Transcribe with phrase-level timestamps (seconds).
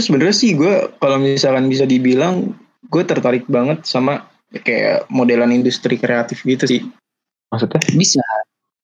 [0.00, 2.56] Terus sebenarnya sih gue kalau misalkan bisa dibilang
[2.88, 6.88] gue tertarik banget sama kayak modelan industri kreatif gitu sih.
[7.52, 7.84] Maksudnya?
[7.92, 8.24] Bisa.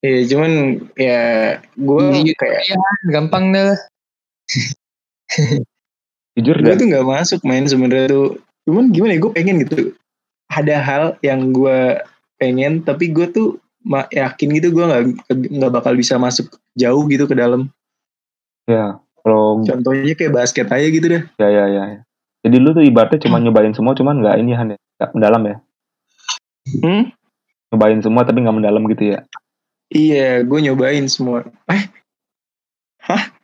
[0.04, 2.76] Ya cuman ya gue Iya, kayak Ya,
[3.16, 3.80] gampang deh.
[6.36, 8.36] Jujur gue tuh nggak masuk main sebenarnya tuh.
[8.68, 9.96] Cuman gimana ya gue pengen gitu.
[10.52, 11.96] Ada hal yang gue
[12.36, 13.56] pengen tapi gue tuh
[13.88, 17.72] yakin gitu gue nggak nggak bakal bisa masuk jauh gitu ke dalam.
[18.68, 19.00] Ya.
[19.26, 21.22] Kalau Contohnya kayak basket aja gitu deh.
[21.34, 21.82] ya ya ya.
[21.98, 22.00] ya.
[22.46, 24.78] Jadi lu tuh ibaratnya cuma nyobain semua cuman nggak ini Han ya.
[25.02, 25.56] Nggak mendalam ya.
[26.78, 27.02] Hmm?
[27.74, 29.26] Nyobain semua tapi nggak mendalam gitu ya.
[29.90, 31.42] Iya, gue nyobain semua.
[31.66, 31.90] Eh?
[33.02, 33.34] Hah?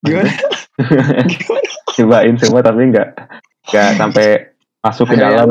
[0.00, 0.32] Gimana?
[1.28, 1.70] Gimana?
[2.00, 3.08] Nyobain semua tapi nggak
[3.68, 4.28] nggak sampai
[4.80, 5.48] masuk ke dalam.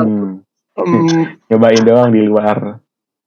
[0.73, 0.93] Em,
[1.53, 2.81] Nyobain doang di luar.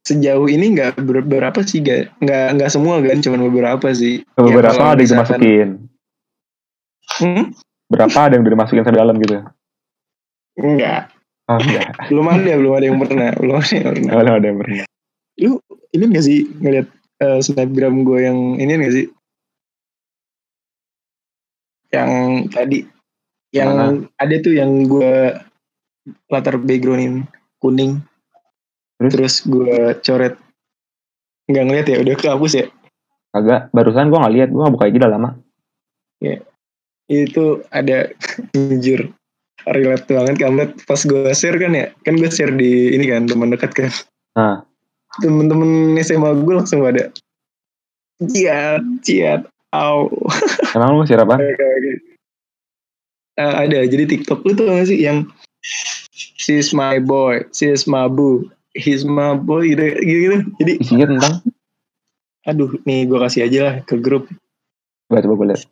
[0.07, 4.43] Sejauh ini nggak ber- berapa sih gak nggak nggak semua kan cuman beberapa sih Ya,
[4.47, 5.69] Beberapa kalau ada yang dimasukin.
[7.19, 7.45] Hmm?
[7.91, 9.43] Berapa ada yang dimasukin sampai dalam gitu.
[10.57, 11.11] Enggak,
[11.51, 11.91] Oh enggak.
[12.11, 14.13] belum ada, belum ada yang pernah, belum ada yang pernah.
[14.15, 14.85] Belum ada yang pernah.
[15.37, 15.53] Lu
[15.91, 16.87] ini nggak sih ngeliat
[17.21, 19.07] eh, snapgram gue yang ini nggak sih?
[21.91, 22.11] Yang
[22.53, 22.79] tadi,
[23.55, 24.07] yang Mana?
[24.19, 25.13] ada tuh yang gue
[26.31, 27.27] latar backgroundin
[27.59, 28.03] kuning,
[28.97, 29.13] Terus?
[29.13, 30.35] terus gue coret
[31.47, 32.67] nggak ngeliat ya, udah kehapus ya.
[33.31, 35.31] Agak barusan gua nggak lihat, gua nggak buka IG udah lama.
[37.07, 38.11] Itu ada
[38.57, 39.15] jujur
[39.67, 43.55] relate banget kamu pas gue share kan ya, kan gue share di ini kan teman
[43.55, 43.91] dekat kan.
[44.39, 44.63] Nah.
[45.17, 47.09] Temen-temen SMA gue langsung pada
[48.21, 49.41] ciat, ciat,
[49.73, 50.13] au.
[50.77, 51.41] Emang lu share apa?
[53.37, 55.29] Eh, ada jadi TikTok lu tuh gak sih yang
[56.41, 60.21] she's my boy, she's my boo, he's my boy gitu gitu.
[60.21, 60.37] gitu.
[60.61, 61.35] Jadi Isinya tentang
[62.47, 64.31] aduh nih gue kasih aja lah ke grup.
[65.09, 65.63] Coba coba gue lihat.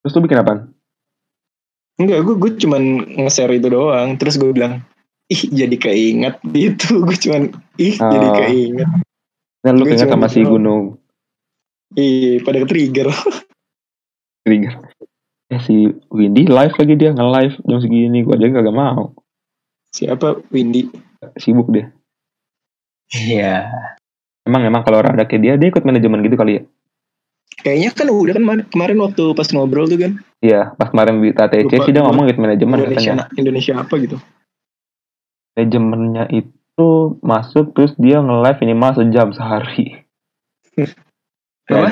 [0.00, 0.52] Terus lu bikin apa?
[2.00, 2.82] Enggak, gue gue cuman
[3.20, 4.16] nge-share itu doang.
[4.16, 4.80] Terus gue bilang,
[5.28, 7.04] ih jadi keinget gitu.
[7.04, 7.42] Gue cuman
[7.76, 8.34] ih jadi Oh.
[8.40, 8.88] keinget.
[9.60, 10.96] Nah, lu Gue keinget sama si gunung
[11.92, 13.10] Ih pada trigger.
[14.40, 14.74] trigger.
[15.50, 19.10] Eh si Windy live lagi dia nge-live jam segini gua aja kagak mau.
[19.90, 20.86] Siapa Windy?
[21.36, 21.90] Sibuk dia.
[23.10, 23.66] Iya.
[24.46, 26.62] Emang emang kalau orang ada kayak dia dia ikut manajemen gitu kali ya.
[27.60, 31.34] Kayaknya kan udah kan kemarin- kemarin waktu pas ngobrol tuh kan Iya, pas kemarin di
[31.36, 33.36] TTC Lupa, sih dia ngomong ikut manajemen Indonesia katanya.
[33.36, 34.16] Indonesia apa gitu.
[35.52, 36.88] Manajemennya itu
[37.20, 40.00] masuk terus dia nge-live minimal sejam sehari.
[41.70, 41.86] Ya,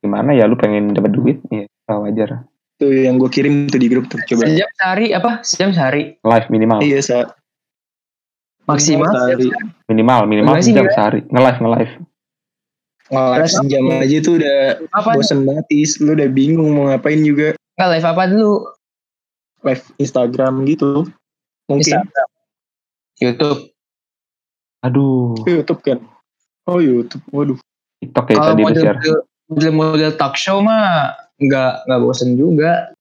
[0.00, 1.36] gimana ya lu pengen dapat duit?
[1.52, 2.48] Ya, wajar.
[2.80, 4.48] Tuh yang gue kirim tuh di grup tuh coba.
[4.48, 5.44] Sejam sehari apa?
[5.44, 6.16] Sejam sehari.
[6.24, 6.80] Live minimal.
[6.80, 7.36] Iya saat
[8.68, 9.48] Maksimal sehari.
[9.88, 10.94] Minimal, minimal sejam gimana?
[10.94, 11.20] sehari.
[11.32, 11.92] Nge-live, nge-live.
[13.08, 14.58] Nge-live sejam aja tuh udah
[14.92, 15.10] Apa?
[15.16, 15.96] bosen banget is.
[16.04, 17.56] Lu udah bingung mau ngapain juga.
[17.80, 18.54] Nggak live apa dulu?
[19.64, 21.08] Live Instagram gitu.
[21.72, 22.28] Mungkin Instagram.
[23.18, 23.60] YouTube.
[24.84, 25.98] Aduh, YouTube kan.
[26.68, 27.24] Oh YouTube.
[27.32, 27.58] Waduh.
[27.98, 28.98] TikTok kayak Kalau tadi model, share.
[29.50, 32.92] model model talk show mah nggak nggak bosen juga.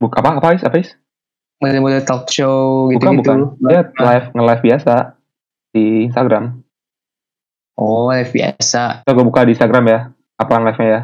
[0.00, 0.62] Buk apa apa is?
[0.64, 0.94] Apa is?
[1.62, 3.22] Model-model talk show gitu Bukan gitu.
[3.22, 3.38] bukan.
[3.62, 4.94] Dia live nge-live biasa
[5.70, 6.44] di Instagram.
[7.78, 9.06] Oh live biasa.
[9.06, 10.00] Coba gue buka di Instagram ya.
[10.36, 11.00] Apa live-nya ya?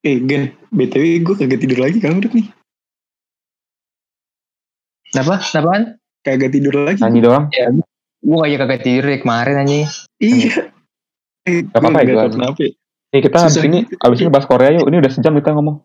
[0.00, 2.48] Eh Gen, BTW gue kagak tidur lagi kan udah nih.
[5.12, 5.34] Kenapa?
[5.40, 5.82] Kenapaan?
[6.22, 6.98] Kagak tidur lagi.
[7.00, 7.44] Nyanyi doang.
[8.20, 9.86] Gue aja kagak tidur dari kemarin anjing.
[10.18, 10.72] Iya.
[11.46, 12.70] Eh, Gak apa-apa gue ya, kenapa ya.
[13.14, 13.94] Nih kita habis Susah ini gitu.
[14.02, 14.86] habis ini bahas Korea yuk.
[14.90, 15.76] Ini udah sejam kita ngomong.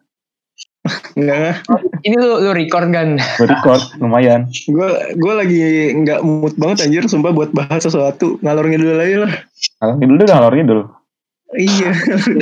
[1.14, 1.62] Enggak,
[2.08, 3.22] Ini lu, lu record kan?
[3.38, 4.50] Gue record lumayan.
[4.66, 5.62] gue gue lagi
[5.94, 9.34] nggak mood banget anjir sumpah buat bahas sesuatu ngalor ngidul aja lah
[9.78, 10.82] Ngalor ngidul deh, ngalor ngidul.
[11.54, 11.92] iya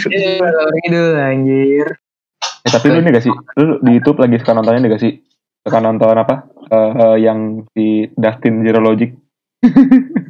[0.07, 0.47] Iya,
[0.87, 1.87] gitu anjir.
[2.63, 3.33] Eh, tapi lu ini gak sih?
[3.59, 5.13] Lu di YouTube lagi suka nontonnya nih gak sih?
[5.65, 6.47] Suka nonton apa?
[6.69, 9.11] Eh, eh, yang si Dustin Zero Logic.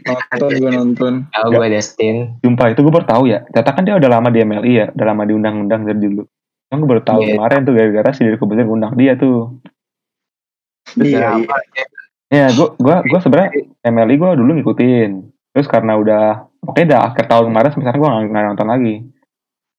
[0.10, 2.40] nonton gue nonton Tahu gue Destin.
[2.42, 3.46] Sumpah itu gue baru tahu ya.
[3.52, 4.86] Ternyata kan dia udah lama di MLI ya.
[4.96, 6.24] Udah lama diundang-undang dari dulu.
[6.70, 7.34] Kan gue baru tahu Iya.
[7.36, 9.58] kemarin tuh gara-gara si Deddy Kobuzer undang dia tuh.
[10.98, 11.86] iya, iya.
[12.30, 13.50] Ya, gue gua gua sebenarnya
[13.84, 15.12] MLI gue dulu ngikutin.
[15.50, 18.96] Terus karena udah oke dah akhir tahun kemarin sekarang gue nggak nonton lagi.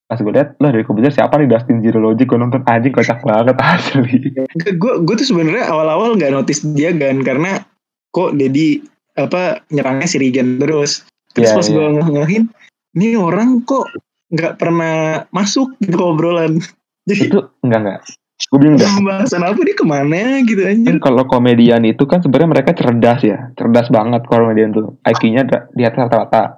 [0.05, 3.23] Pas gue liat, lah dari Kobuzer siapa nih Dustin Zero Logic gue nonton anjing kocak
[3.23, 4.35] banget asli.
[4.75, 7.63] gue gue tuh sebenarnya awal-awal nggak notice dia kan karena
[8.11, 8.83] kok Dedi
[9.15, 11.75] apa nyerangnya si Regen terus terus Iya, pas iya.
[11.79, 12.45] gue ngelahin
[12.99, 13.87] ini orang kok
[14.35, 16.59] nggak pernah masuk di obrolan
[17.11, 18.01] jadi itu enggak enggak.
[18.41, 18.89] Gue bingung dah.
[18.89, 23.21] pembahasan apa dia ke mana gitu anjir Kan kalau komedian itu kan sebenarnya mereka cerdas
[23.21, 24.97] ya, cerdas banget komedian tuh.
[25.05, 25.45] IQ-nya
[25.77, 26.57] di atas rata-rata.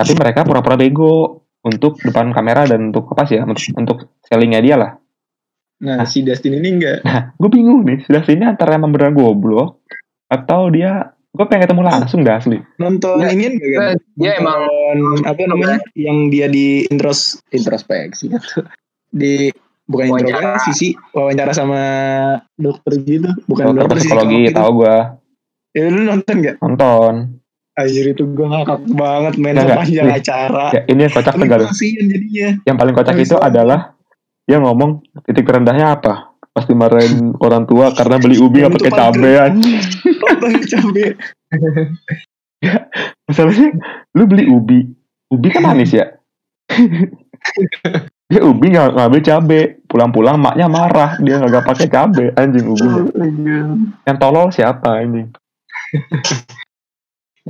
[0.00, 1.44] Tapi mereka pura-pura bego.
[1.60, 4.92] untuk depan kamera dan untuk apa sih ya untuk, untuk sellingnya dia lah
[5.80, 7.04] Nah, si Dustin ini enggak.
[7.40, 9.80] gue bingung nih sudah sini antara emang beneran goblok
[10.28, 13.96] atau dia gue pengen ketemu langsung dah asli Nonton Nggak, ini enggak kan?
[14.16, 14.60] dia emang
[15.24, 15.78] apa namanya?
[15.96, 18.32] Yang dia di intros introspeksi
[19.12, 19.52] di
[19.90, 20.30] bukan Wawancara.
[20.30, 21.80] introspeksi sih, wawancara sama
[22.54, 24.06] dokter gitu, bukan dokter dokter psikologi
[24.38, 24.56] psikolog gitu.
[24.56, 24.96] tahu gue
[25.70, 26.56] Ya lu nonton gak?
[26.58, 27.14] nonton
[27.72, 29.66] Anjir itu gue ngakak banget main nggak.
[29.72, 30.16] sepanjang Nih.
[30.16, 30.66] acara.
[30.70, 31.62] ya ini yang kocak Tapi tuh gue Gal.
[31.66, 32.48] kasihan jadinya.
[32.62, 33.80] yang paling kocak Nggak itu adalah
[34.42, 34.90] dia ngomong
[35.22, 36.14] titik terendahnya apa
[36.50, 38.92] pas dimarahin orang tua karena beli ubi nggak pakai
[40.36, 41.04] pakai cabe.
[43.26, 43.68] masalahnya
[44.12, 44.78] lu beli ubi
[45.28, 46.06] ubi kan manis ya
[48.30, 49.60] dia ubi nggak ngambil cabe
[49.90, 52.86] pulang-pulang maknya marah dia nggak pakai cabe anjing ubi
[54.06, 55.34] yang tolol siapa anjing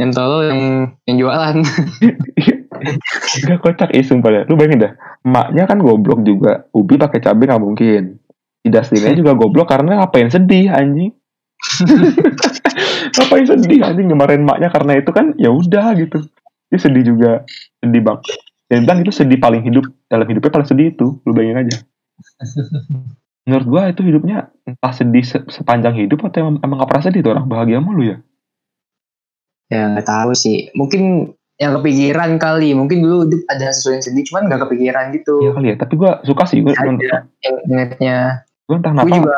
[0.01, 0.61] yang tolol yang
[1.05, 1.57] yang jualan.
[3.45, 4.43] Gak kocak ih sumpah dah.
[4.49, 4.93] Lu bayangin dah.
[5.21, 6.65] Emaknya kan goblok juga.
[6.73, 8.17] Ubi pakai cabai nggak mungkin.
[8.65, 11.13] Si Dustinnya juga goblok karena ngapain sedih anjing.
[13.21, 16.25] ngapain sedih anjing kemarin emaknya karena itu kan ya udah gitu.
[16.73, 17.45] Dia sedih juga.
[17.85, 18.21] Sedih bang.
[18.71, 21.19] Dan bilang itu sedih paling hidup dalam hidupnya paling sedih itu.
[21.27, 21.77] Lu bayangin aja.
[23.51, 27.21] Menurut gua itu hidupnya entah sedih se- sepanjang hidup atau emang, emang gak pernah sedih
[27.27, 28.17] tuh orang bahagia mulu ya.
[29.71, 30.71] ya nggak tahu sih.
[30.79, 32.73] Mungkin yang kepikiran kali.
[32.79, 35.35] Mungkin dulu hidup ada sesuatu yang sedih, cuman nggak kepikiran gitu.
[35.43, 35.77] Iya kali ya.
[35.83, 36.63] Tapi gua suka sih.
[36.63, 36.95] Gua, gua,
[37.43, 38.47] yang ingetnya.
[38.71, 39.11] gua entah kenapa.
[39.11, 39.37] juga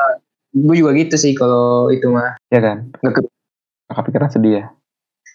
[0.53, 2.37] gue juga gitu sih kalau itu mah.
[2.53, 2.93] Ya kan.
[3.01, 3.33] Nggak ke-
[3.89, 4.65] Gak kepikiran sedih ya.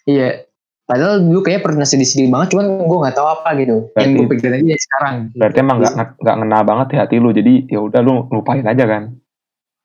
[0.06, 0.47] Iya.
[0.88, 3.92] Padahal dulu kayak pernah sedih-sedih banget, cuman gue nggak tahu apa gitu.
[3.92, 5.14] Yang gue Berarti- pikirin aja sekarang.
[5.36, 8.84] berarti emang nggak nggak ngena banget di hati lu jadi ya udah lu lupain aja
[8.84, 9.02] kan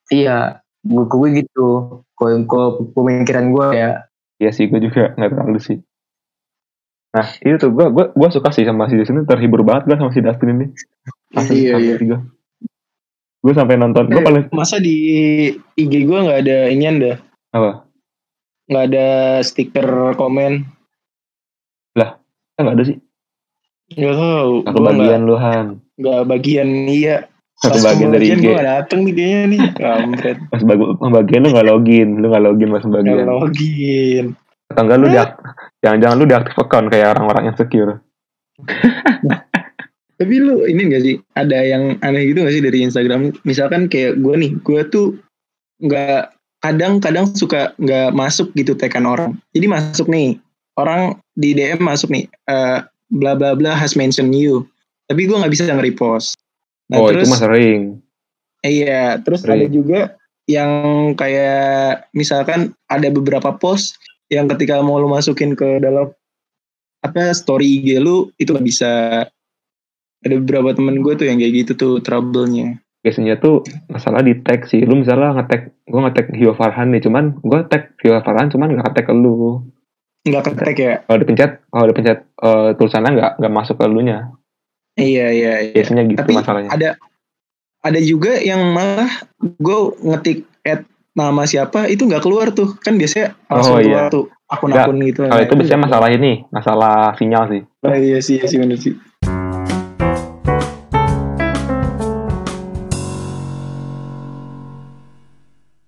[0.06, 0.38] Iya,
[0.80, 1.68] gue gue gitu.
[2.14, 3.90] Kalau pemikiran gue ya,
[4.34, 5.78] Iya sih gue juga nggak terlalu sih
[7.10, 9.94] nah itu tuh gue gue gue suka sih sama si Dustin ini terhibur banget gue
[9.94, 10.66] sama si Dustin ini
[11.32, 11.94] Asli, Iya, iya.
[11.96, 12.18] gue
[13.40, 14.96] gue sampai nonton gue Eh, paling Masa di
[15.72, 17.16] IG gue nggak ada inian dah?
[17.52, 17.86] apa
[18.66, 19.06] Nggak ada
[19.40, 20.66] stiker komen?
[21.96, 22.10] Eh,
[22.56, 22.98] nggak ada sih
[23.84, 24.52] Nggak tahu.
[24.64, 27.16] Gua bagian lu Han Nggak, nggak bagian iya.
[27.54, 29.60] satu bagian dari IG Gue dateng nih kayaknya nih.
[29.72, 30.36] Kampret.
[30.64, 34.26] bagu- bagian lu nggak login lu nggak login Nggak bagian login.
[34.64, 35.30] atau enggak lu diak
[35.78, 37.92] jangan-jangan lu diaktif account kayak orang-orang yang secure
[40.14, 43.34] Tapi lu ini gak sih ada yang aneh gitu gak sih dari Instagram?
[43.42, 45.18] Misalkan kayak gue nih, gue tuh
[45.76, 46.30] nggak
[46.60, 49.34] kadang-kadang suka nggak masuk gitu tekan orang.
[49.50, 50.38] Jadi masuk nih
[50.78, 52.78] orang di DM masuk nih eh,
[53.14, 54.66] bla bla bla has mention you,
[55.06, 56.38] tapi gue nggak bisa nge-repost.
[56.92, 57.82] Nah, oh terus itu mah sering.
[58.64, 59.60] Iya, terus Sering.
[59.60, 60.00] ada juga
[60.48, 64.00] yang kayak misalkan ada beberapa post
[64.32, 66.12] yang ketika mau lu masukin ke dalam
[67.04, 68.92] apa story IG lu itu nggak bisa.
[70.24, 72.80] Ada beberapa temen gue tuh yang kayak gitu tuh trouble-nya.
[73.04, 73.60] Biasanya tuh
[73.92, 74.80] masalah di tag sih.
[74.88, 78.88] Lu misalnya nge-tag gue nge-tag Hio Farhan nih cuman gue tag Hio Farhan cuman gak
[78.88, 79.60] nge-tag ke lu
[80.24, 80.94] nggak ketek ya?
[81.04, 84.32] Kalau dipencet kalau dipencet eh, tulisannya nggak nggak masuk ke lu nya
[84.96, 85.72] iya iya iya.
[85.76, 86.70] Biasanya gitu tapi masalahnya.
[86.72, 86.88] ada
[87.84, 89.10] ada juga yang malah
[89.42, 92.72] gue ngetik at nama siapa itu nggak keluar tuh.
[92.80, 94.12] Kan biasanya langsung Oh, keluar iya.
[94.12, 95.20] tuh akun-akun gitu.
[95.28, 97.62] Kalau Nah, itu biasanya nggak masalah ini masalah sinyal sih.
[97.82, 97.92] Keluar.
[97.92, 98.94] Oh, iya sih iya sih bener sih.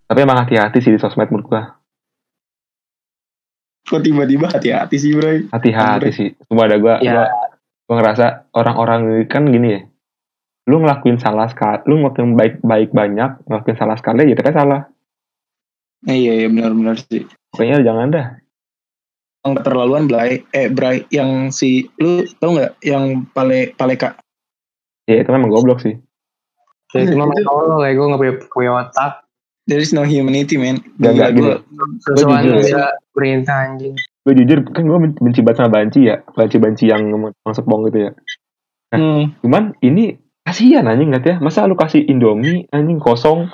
[0.07, 1.63] Tapi emang hati-hati sih di sosmed menurut gua
[3.87, 6.29] kok tiba-tiba hati-hati sih bro hati-hati sih.
[6.51, 7.13] Cuma ada gua, Ya.
[7.15, 7.25] gua
[7.87, 9.81] gua ngerasa orang-orang ini kan gini ya.
[10.67, 14.81] Lu ngelakuin salah sekali lu ngelakuin baik-baik banyak ngelakuin salah sekali ya itu kan salah
[16.05, 17.23] iya iya benar-benar sih.
[17.55, 18.27] Pokoknya jangan dah.
[19.43, 24.19] Yang keterlaluan Blay eh Bray yang si lu tau nggak yang pale paleka?
[25.07, 25.95] Ya itu memang goblok sih.
[26.91, 29.13] Cuma Itu- main tolol kayak gue nggak punya, punya otak.
[29.67, 30.79] There is no humanity man.
[30.97, 31.61] Gak, gak, gua-
[32.03, 32.55] Sesuatu jujur.
[32.55, 32.63] ya.
[32.63, 32.83] bisa
[33.13, 33.95] perintah anjing.
[34.27, 36.19] gue jujur kan gue benci banget sama banci ya.
[36.35, 37.07] Banci-banci yang
[37.47, 38.13] masuk bong gitu ya.
[38.91, 41.37] Hmm, cuman ini kasihan anjing nggak ya.
[41.39, 43.47] Masa lu kasih indomie anjing kosong?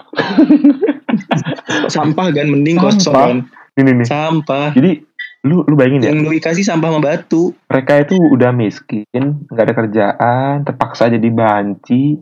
[1.93, 2.47] Sampah kan?
[2.49, 2.89] Mending Sampah.
[2.97, 3.37] kosong kan?
[3.73, 4.69] Ini nih sampah.
[4.77, 5.01] Jadi
[5.49, 6.09] lu lu bayangin ya.
[6.13, 7.57] Yang lu kasih sampah sama batu.
[7.73, 9.05] Mereka itu udah miskin
[9.49, 12.21] nggak ada kerjaan terpaksa jadi banci.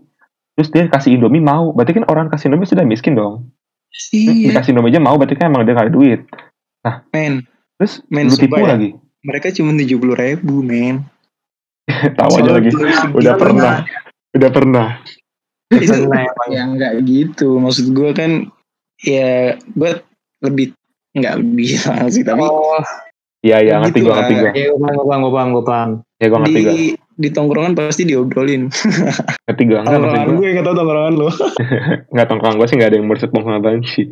[0.54, 1.70] Terus dia kasih indomie mau.
[1.74, 3.50] Berarti kan orang kasih indomie sudah miskin dong
[4.12, 4.50] iya.
[4.54, 6.20] dikasih indomie aja mau berarti kan emang dia nggak ada duit.
[7.12, 7.44] Men.
[7.76, 8.76] terus Men, lu tipu ya.
[8.76, 8.90] lagi.
[9.20, 11.04] Mereka cuma tujuh puluh ribu men.
[12.18, 12.70] Tahu aja lagi.
[13.18, 13.84] Udah pernah.
[14.30, 14.88] udah pernah.
[15.70, 16.48] Itu Pernah emang.
[16.54, 17.58] ya nggak gitu.
[17.58, 18.30] Maksud gue kan
[19.02, 19.90] ya gue
[20.42, 20.74] lebih
[21.14, 21.68] nggak lebih
[22.14, 22.78] sih tapi Oh,
[23.42, 24.16] iya iya Gitu ngerti gue lah.
[24.22, 25.90] ngerti gue ya gue paham, gue paham, gue paham, gue paham.
[26.20, 26.74] ya gue ngerti gue
[27.20, 28.72] di tongkrongan pasti diobrolin.
[29.44, 30.36] Ketiga enggak maksud Tongkrongan gue.
[30.40, 31.28] gue yang tau tongkrongan lo.
[32.08, 34.02] Enggak tongkrong gue sih enggak ada yang bersepong sama banci.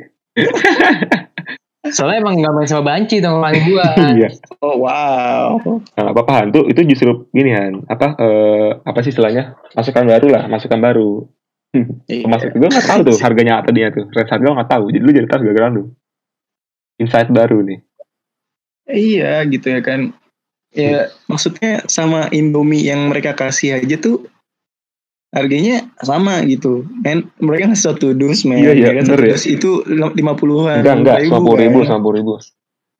[1.89, 3.87] Soalnya emang gak main sama banci dong orang gua.
[4.19, 4.29] Iya.
[4.61, 5.57] Oh wow.
[5.97, 9.57] Nah, apa apa hantu itu justru gini Han, apa eh, apa sih istilahnya?
[9.73, 11.25] Masukan baru lah, masukan baru.
[12.09, 12.29] Iya.
[12.29, 14.05] Masuk gue nggak tahu tuh harganya tadinya tuh.
[14.13, 14.85] Range harga nggak tahu.
[14.93, 15.83] Jadi lu jadi tahu gara-gara lu.
[17.01, 17.79] Insight baru nih.
[18.89, 20.13] Iya gitu ya kan.
[20.79, 24.31] Ya maksudnya sama Indomie yang mereka kasih aja tuh
[25.35, 26.87] harganya sama gitu.
[27.03, 28.63] Men mereka ngasih satu dus men.
[28.63, 29.05] Iya, iya, Ya kan?
[29.11, 29.35] bener Satu ya.
[29.35, 29.71] dus itu
[30.15, 30.81] lima puluhan.
[30.87, 31.87] Enggak enggak, lima puluh ribu, kan.
[31.91, 32.33] lima puluh ribu.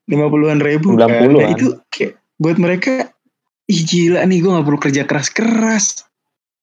[0.09, 1.09] lima puluhan ribu 90 kan.
[1.13, 1.53] Nah, kan.
[1.53, 2.95] itu kayak buat mereka
[3.69, 6.08] ih gila nih gue gak perlu kerja keras-keras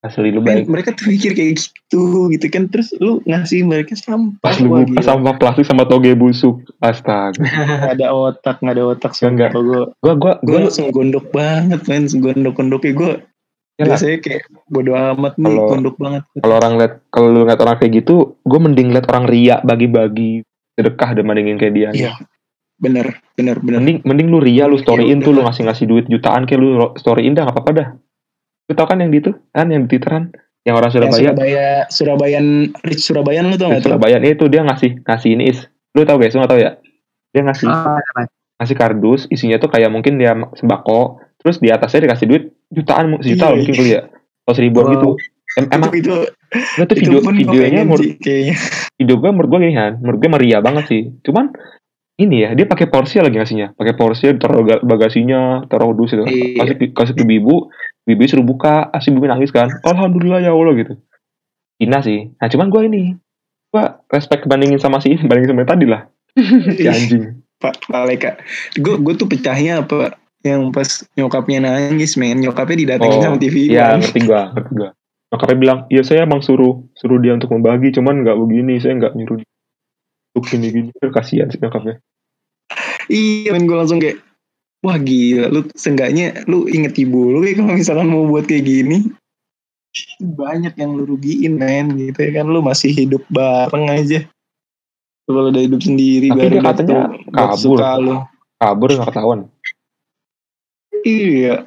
[0.06, 0.70] Asli lu baik.
[0.70, 5.02] mereka tuh mikir kayak gitu gitu kan terus lu ngasih mereka sampah Pas lu buka
[5.02, 6.62] sampah plastik sama toge busuk.
[6.78, 7.42] Astaga.
[7.42, 9.50] Nggak ada otak nggak ada otak Enggak.
[9.58, 13.12] gue Gua gua gue gua langsung gondok banget men gondok gondoknya gue
[13.76, 17.60] ya lah, biasanya kayak bodo amat nih gondok banget kalau orang lihat kalau lu ngeliat
[17.60, 18.16] orang kayak gitu,
[18.48, 20.46] gue mending liat orang ria bagi-bagi
[20.76, 21.90] sedekah dibandingin kayak dia.
[21.92, 22.14] Iya.
[22.76, 25.48] bener bener bener Mending mending lu ria lu storyin Ya tuh lu udah.
[25.48, 27.88] ngasih-ngasih duit jutaan kayak lu storyin dah gak apa-apa dah.
[28.66, 29.32] Lu tau kan yang di itu?
[29.52, 30.34] Kan yang di Twitteran
[30.66, 31.22] yang orang yang Surabaya.
[31.22, 32.46] Surabaya Surabayan
[32.82, 33.94] Rich Surabayan lu tau gak tuh?
[33.94, 35.60] Surabaya itu dia ngasih ngasih ini is.
[35.94, 36.82] Lu tau guys, lu gak tau ya?
[37.30, 38.02] Dia ngasih Ah,
[38.58, 42.44] ngasih kardus isinya tuh kayak mungkin dia sembako terus di atasnya dikasih duit
[42.74, 44.02] jutaan sejuta Iya, mungkin kali ya.
[44.42, 44.94] Atau seribuan Wow.
[44.98, 45.10] gitu.
[45.56, 46.16] Em- emang itu,
[46.52, 48.18] itu, itu video videonya menurut
[48.98, 51.02] video gue menurut gue gini kan menurut gue meriah banget sih.
[51.22, 51.54] Cuman
[52.18, 53.78] ini ya dia pakai porsi lagi ngasihnya.
[53.78, 56.26] Pakai porsi taruh ga- bagasinya taruh dus itu.
[56.26, 56.66] Iya.
[56.66, 57.70] kasih kasih ke ibu
[58.06, 60.94] ibu suruh buka asli ibu nangis kan alhamdulillah ya allah gitu
[61.82, 63.02] Cina sih nah cuman gue ini
[63.74, 63.84] gue
[64.14, 66.02] respect bandingin sama si ini bandingin sama yang tadi lah
[66.78, 68.36] si anjing Pak Paleka.
[68.76, 70.86] Gue gue tuh pecahnya apa yang pas
[71.18, 74.00] nyokapnya nangis men nyokapnya didatengin Oh, sama TV Iya kan.
[74.04, 74.90] ngerti gua, ngerti gua.
[75.34, 79.18] Nyokapnya bilang, iya saya emang suruh suruh dia untuk membagi, cuman nggak begini, saya nggak
[79.18, 79.42] nyuruh
[80.36, 80.90] untuk gini gini.
[81.10, 81.98] Kasihan sih nyokapnya.
[83.10, 84.22] Iya men gue langsung kayak
[84.86, 85.50] wah gila.
[85.50, 89.10] Lu seenggaknya lu inget ibu lu kayak kalau misalkan mau buat kayak gini.
[90.22, 92.46] Banyak yang lu rugiin men gitu ya kan.
[92.46, 94.30] Lu masih hidup bareng aja.
[95.26, 97.78] Lu kalau udah hidup sendiri Tapi baru dia katanya buat kabur.
[98.06, 98.14] lu.
[98.62, 99.40] Kabur nggak ketahuan.
[101.02, 101.66] iya.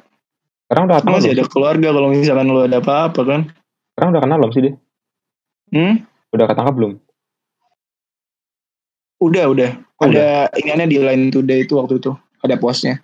[0.69, 3.41] Sekarang udah kenal masih ada keluarga kalau misalkan lu ada apa-apa kan?
[3.93, 4.73] Sekarang udah kenal belum sih dia?
[5.75, 5.93] hmm?
[6.33, 6.93] Udah ketangkap belum?
[9.19, 9.71] udah udah.
[9.99, 13.01] Oh, ada ingatnya di line today itu waktu itu ada postnya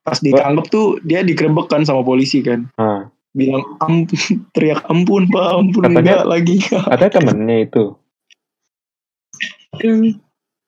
[0.00, 4.16] pas ditangkap tuh dia digerebek kan sama polisi kan Nah, bilang ampun
[4.54, 7.84] teriak ampun pak ampun Katanya- enggak lagi katanya temennya itu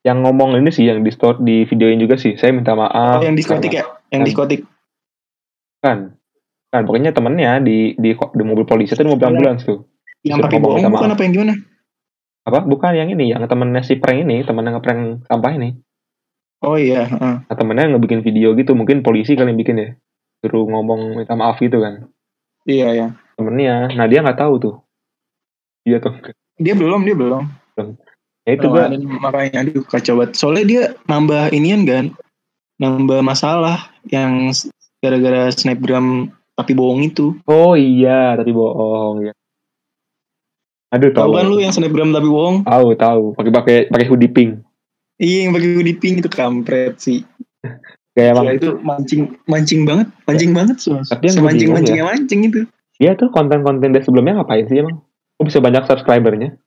[0.04, 2.38] yang ngomong ini sih yang di store di videoin juga sih.
[2.38, 3.18] Saya minta maaf.
[3.18, 4.28] Oh, yang diskotik ya yang Kan.
[4.28, 4.60] diskotik
[5.78, 5.98] Kan,
[6.68, 9.32] kan pokoknya temennya di di di mobil polisi itu di mobil Iya.
[9.32, 9.84] ambulans tuh.
[10.26, 11.14] yang pakai bohong bukan maaf.
[11.14, 11.54] apa yang gimana
[12.42, 12.64] Apa?
[12.64, 15.76] Bukan yang ini, yang temennya si prank ini, temen yang ngeprank sampah ini.
[16.64, 17.34] Oh iya heeh.
[17.46, 19.88] Nah, temennya ngebikin video gitu, mungkin polisi kali yang bikin ya.
[20.42, 22.06] Suruh ngomong minta maaf gitu kan.
[22.68, 24.74] iya ya Temennya, nah dia nggak tahu tuh.
[25.86, 26.14] Dia tuh.
[26.58, 27.44] dia belum dia belum
[28.48, 28.88] Ya itu gua,
[29.20, 32.04] makanya aduh kacau banget soalnya dia nambah inian kan
[32.80, 34.48] nambah masalah yang
[35.04, 39.32] gara-gara snapgram tapi bohong itu oh iya, tapi bohong ya.
[40.88, 41.36] Aduh tahu tahu.
[41.36, 44.64] kan lu yang snapgram tapi bohong Tahu tahu, pakai pakai pakai hoodie pink.
[45.18, 47.22] Iya yang pakai hoodie pink itu kampret sih.
[48.18, 52.40] Kayak emang Gila, itu mancing mancing banget mancing banget so, Tapi yang mancing mancingnya mancing
[52.50, 52.60] itu.
[52.98, 54.98] Dia tuh konten-konten dia sebelumnya ngapain sih emang?
[55.38, 56.58] Kok bisa banyak subscribernya?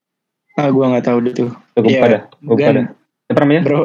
[0.60, 1.50] ah gua nggak tahu deh tuh.
[1.76, 2.86] Tuh, gue Iya, buka dah, gue dah.
[3.32, 3.62] Siapa namanya?
[3.64, 3.82] bro.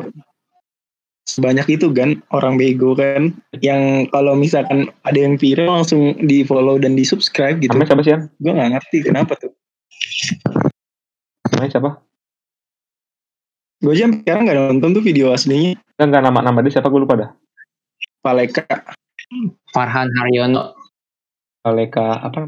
[1.26, 3.34] Sebanyak itu kan orang bego kan?
[3.58, 7.74] Yang kalau misalkan ada yang viral langsung di follow dan di subscribe gitu.
[7.74, 9.50] Namanya siapa sih gue nggak ngerti kenapa tuh.
[11.50, 11.90] Namanya siapa?
[13.76, 16.88] Gue aja sampai sekarang nggak nonton tuh video aslinya Enggak, enggak nama nama dia siapa
[16.88, 17.30] gue lupa dah.
[18.20, 18.64] Paleka
[19.70, 20.76] Farhan Haryono.
[21.64, 22.46] Aleka apa?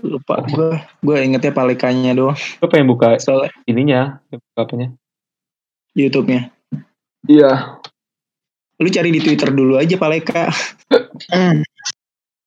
[0.00, 4.00] lupa gue gue ingetnya Palekanya doang Gue pengen buka soalnya ininya,
[4.32, 4.88] buka apanya?
[5.92, 6.48] YouTube-nya
[7.28, 7.76] Iya.
[8.80, 10.48] lu cari di Twitter dulu aja Paleka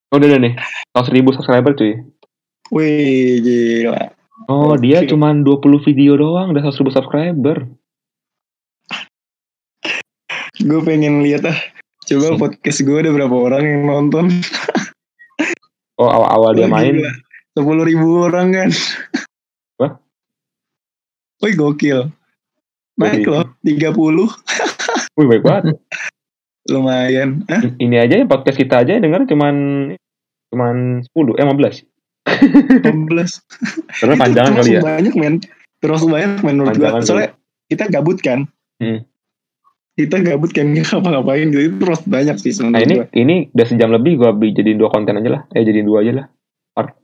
[0.10, 0.54] Oh, udah, udah nih.
[0.94, 2.02] 100 ribu subscriber cuy.
[2.74, 4.10] wih gila
[4.46, 4.84] Oh, Oke.
[4.84, 7.58] dia cuman 20 video doang udah 100 ribu subscriber.
[10.56, 11.60] gue pengen lihat ah
[12.04, 14.26] coba podcast gue ada berapa orang yang nonton
[15.94, 17.02] Oh, awal-awal dia main.
[17.52, 18.70] sepuluh ribu orang kan
[19.76, 19.92] Wah.
[21.40, 22.10] Wih gokil
[22.96, 23.92] Naik loh 30
[25.18, 25.78] Wih, baik banget.
[26.64, 27.44] lumayan.
[27.46, 27.60] Hah?
[27.76, 29.56] Ini aja ya podcast kita aja denger cuman
[30.48, 31.93] cuman 10 eh 15.
[32.44, 34.00] 15.
[34.00, 34.82] Terus panjangan Itu kali ya.
[34.82, 35.36] banyak men.
[35.80, 36.90] Terus banyak men menurut gue.
[37.02, 37.30] Soalnya
[37.68, 38.46] kita gabut kan.
[38.78, 39.04] Hmm.
[39.94, 41.62] Kita gabut kan nggak ngapa-ngapain gitu.
[41.64, 43.08] Itu terus banyak sih Nah menurut ini gue.
[43.14, 45.42] ini udah sejam lebih gua jadiin dua konten aja lah.
[45.52, 46.26] Eh jadiin dua aja lah.
[46.74, 46.98] Part.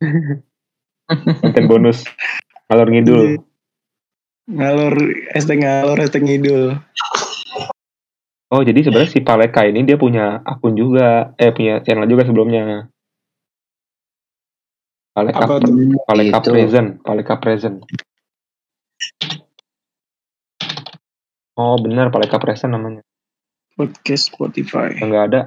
[1.42, 2.06] konten bonus.
[2.66, 2.94] Ngalor Iya.
[2.96, 3.26] ngidul.
[4.50, 4.94] Ngalor,
[5.30, 6.74] hashtag ngalor, hashtag ngidul.
[8.50, 12.90] Oh jadi sebenarnya si Paleka ini dia punya akun juga, eh punya channel juga sebelumnya.
[15.10, 15.74] Paleka, Apa tuh?
[16.06, 16.50] Paleka Gitu.
[16.50, 17.76] Present, Paleka Present.
[21.54, 23.02] Oh benar Paleka Present namanya.
[23.74, 24.94] Podcast Spotify.
[24.96, 25.40] Yang nggak ada.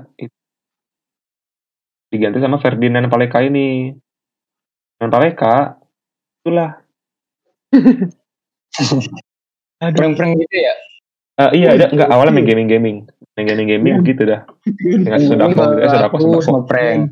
[2.09, 3.95] Diganti sama Ferdinand Paleka ini.
[4.99, 5.79] Dan Paleka
[6.43, 6.77] itulah.
[9.79, 10.73] Prank-prank gitu ya.
[11.33, 11.97] Ah, iya Oh, ada itu.
[11.97, 12.97] enggak awalnya main gaming gaming,
[13.33, 14.05] main gaming gaming Hmm.
[14.05, 14.45] gitu dah.
[14.69, 15.33] Dengan gitu,
[15.81, 16.45] eh sodako Aku sodako.
[16.45, 17.09] sama prank.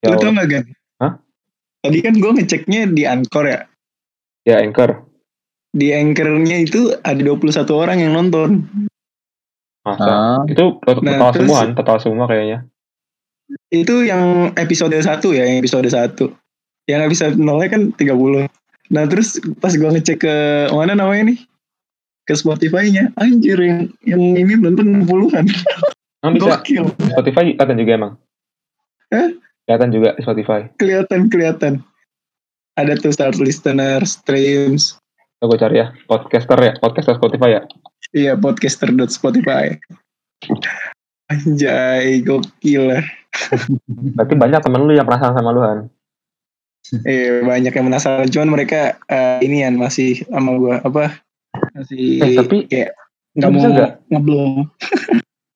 [0.00, 0.64] Ya Lu tau gak Gan?
[0.98, 1.12] Hah?
[1.80, 3.60] Tadi kan gue ngeceknya di Anchor ya.
[4.48, 5.04] Ya anchor.
[5.70, 8.66] Di Anchor-nya itu ada 21 orang yang nonton.
[9.86, 10.02] Masa?
[10.02, 11.70] Ah, Itu total, Nah, total terus- semua kan?
[11.76, 12.58] Total semua kayaknya.
[13.68, 16.32] Itu yang episode 1 ya, yang episode 1.
[16.86, 18.48] Yang episode 0 kan 30.
[18.90, 20.34] Nah terus pas gue ngecek ke
[20.72, 21.38] mana namanya nih?
[22.24, 23.14] Ke Spotify-nya.
[23.14, 25.46] Anjir yang, yang ini nonton puluhan.
[26.20, 26.84] Emang bisa Gokil.
[27.14, 28.12] Spotify kelihatan juga emang?
[29.10, 29.28] Hah?
[29.66, 30.60] Kelihatan juga di Spotify.
[30.80, 31.82] Kelihatan-kelihatan.
[32.78, 34.96] Ada tuh start listener, streams.
[35.40, 35.86] Coba gue cari ya.
[36.08, 36.72] Podcaster ya.
[36.80, 37.62] Podcaster Spotify ya.
[38.10, 39.78] Iya, podcaster.spotify.
[41.30, 43.04] Anjay, gokil lah.
[43.86, 45.78] Berarti banyak temen lu yang penasaran sama lu kan?
[47.06, 48.26] Eh, banyak yang penasaran.
[48.26, 51.22] Cuman mereka eh, ini kan masih sama gua apa?
[51.76, 52.98] Masih Eh, tapi kayak
[53.38, 53.62] nggak mau
[54.10, 54.52] ngeblong.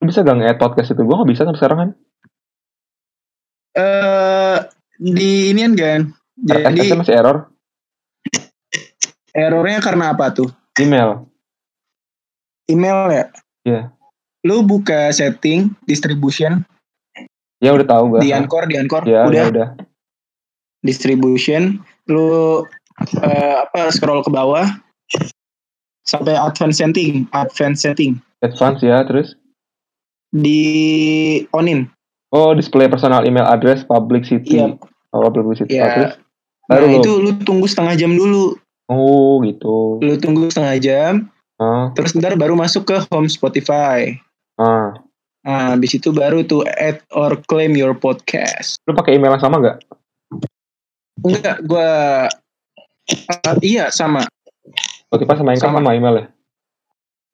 [0.05, 1.01] Bisa gak nge podcast itu?
[1.01, 1.89] Gue gak bisa sampai sekarang kan?
[3.75, 4.57] Eh
[4.95, 6.09] di ini kan.
[6.35, 7.37] Jadi masih error.
[9.35, 10.47] errornya karena apa tuh?
[10.79, 11.27] Email.
[12.71, 13.25] Email ya?
[13.67, 13.81] Iya.
[14.47, 16.63] Lu buka setting distribution
[17.63, 18.19] Ya udah tahu gue.
[18.21, 19.03] di Anchor, di Anchor.
[19.07, 19.45] Ya udah udah.
[19.51, 19.69] udah.
[20.85, 22.61] distribution lu
[23.01, 24.69] eh, apa scroll ke bawah
[26.05, 29.33] sampai advanced setting advanced setting Advance ya terus.
[30.29, 30.61] di
[31.57, 31.89] onin
[32.35, 34.59] Oh display personal email address publicity.
[34.59, 34.75] Iya.
[35.09, 35.71] Oh publicity.
[35.71, 36.13] ya Oh, terus.
[36.65, 36.97] nah Baru lu.
[36.99, 40.03] itu lu tunggu setengah jam dulu Oh gitu.
[40.03, 41.13] lu tunggu setengah jam
[41.55, 44.19] Ah, terus ntar baru masuk ke home Spotify
[44.57, 44.91] ah.
[45.39, 49.63] nah habis itu baru tuh add or claim your podcast Lu pakai email yang sama
[49.63, 49.79] gak?
[51.21, 52.27] enggak gua
[53.39, 54.27] Ah, iya sama
[55.07, 55.79] Spotify sama Anchor Sama.
[55.79, 56.25] sama, email ya?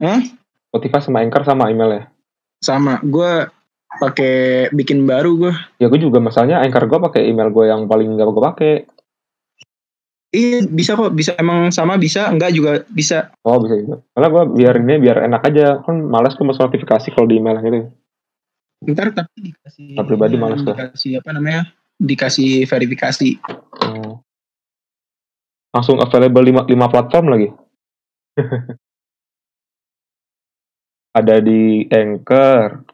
[0.04, 0.22] Hah?
[0.68, 2.04] Spotify sama Anchor sama email ya?
[2.62, 3.50] sama gua
[3.99, 8.15] pakai bikin baru gua Ya gue juga masalahnya Anchor gue pakai email gue yang paling
[8.15, 8.73] gak gue pakai.
[10.32, 13.36] Iya bisa kok, bisa emang sama bisa, enggak juga bisa.
[13.43, 13.99] Oh bisa juga.
[14.15, 15.84] Karena gue biar ini biar enak aja.
[15.84, 17.91] Kan malas tuh masuk notifikasi kalau di email gitu.
[18.88, 20.71] Ntar tapi dikasih Nah, pribadi males tuh.
[20.71, 21.67] dikasih apa namanya?
[21.99, 23.43] Dikasih verifikasi.
[23.84, 24.23] Oh.
[25.75, 27.47] Langsung available 5, 5 platform lagi.
[31.12, 32.88] ada di Anchor,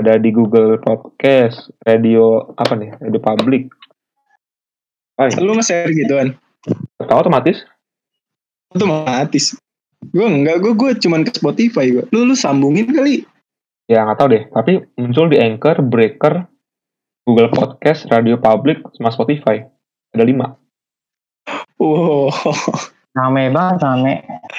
[0.00, 2.96] ada di Google Podcast, radio apa nih?
[3.04, 3.68] Radio Public.
[5.20, 6.32] Ah, Lu nge-share gituan.
[6.96, 7.60] tahu otomatis?
[8.72, 9.60] Otomatis.
[10.08, 12.04] Gue enggak, gue gue cuman ke Spotify gue.
[12.16, 13.28] Lu lu sambungin kali.
[13.84, 14.44] Ya nggak tahu deh.
[14.48, 16.48] Tapi muncul di Anchor, Breaker,
[17.28, 19.60] Google Podcast, Radio Public, sama Spotify.
[20.16, 20.56] Ada lima.
[21.76, 22.32] Wow.
[23.10, 24.14] Rame banget, rame.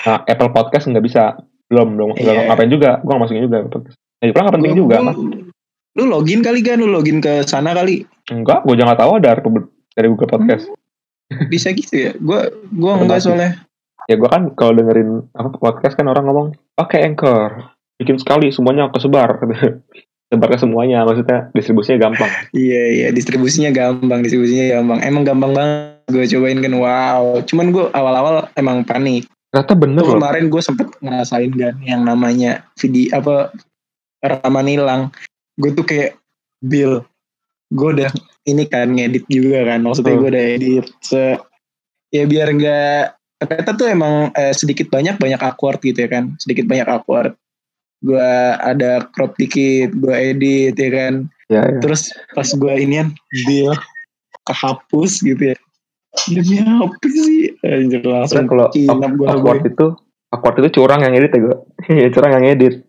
[0.06, 1.40] Nah, Apple Podcast nggak bisa.
[1.72, 2.10] Belum, belum.
[2.20, 2.52] Iya.
[2.52, 3.00] ngapain juga.
[3.02, 3.58] Gue nggak masukin juga.
[3.64, 4.01] Apple Podcast.
[4.22, 4.96] Nah, pulang nggak penting juga.
[5.02, 5.06] kan?
[5.98, 8.06] Lu login kali kan, lu login ke sana kali.
[8.30, 9.42] Enggak, gue jangan tahu ada
[9.98, 10.70] dari Google Podcast.
[11.50, 12.12] Bisa gitu ya.
[12.22, 13.66] Gue gua enggak soalnya.
[14.06, 17.74] Ya gue kan kalau dengerin apa podcast kan orang ngomong pakai Anchor.
[17.98, 19.42] Bikin sekali semuanya kesebar.
[20.32, 21.04] Sebar ke semuanya.
[21.04, 22.32] Maksudnya distribusinya gampang.
[22.56, 25.00] Iya iya, distribusinya gampang, distribusinya gampang.
[25.04, 26.08] Emang gampang banget.
[26.08, 27.24] Gue cobain kan, wow.
[27.44, 29.28] Cuman gue awal-awal emang panik.
[29.52, 30.24] Ternyata bener Tuh loh.
[30.24, 33.52] kemarin gue sempet ngerasain kan yang namanya video apa
[34.22, 35.02] rekaman hilang.
[35.58, 36.18] Gue tuh kayak
[36.62, 37.02] Bill,
[37.74, 38.12] gue udah
[38.46, 39.82] ini kan ngedit juga kan.
[39.82, 40.86] Maksudnya gue udah edit.
[41.02, 41.38] Se,
[42.14, 43.02] ya biar nggak
[43.42, 46.38] ternyata tuh emang eh, sedikit banyak banyak awkward gitu ya kan.
[46.38, 47.34] Sedikit banyak awkward.
[48.02, 51.14] Gue ada crop dikit, gue edit ya kan.
[51.50, 51.80] Ya, ya.
[51.82, 53.14] Terus pas gue inian
[53.46, 53.74] Bill
[54.46, 55.58] kehapus gitu ya.
[56.28, 57.56] Demi apa sih?
[57.64, 59.28] Anjir langsung kalau kinap gue.
[59.32, 59.88] awkward itu
[60.34, 61.58] awkward itu curang yang edit ya gue.
[61.98, 62.86] Iya curang yang edit.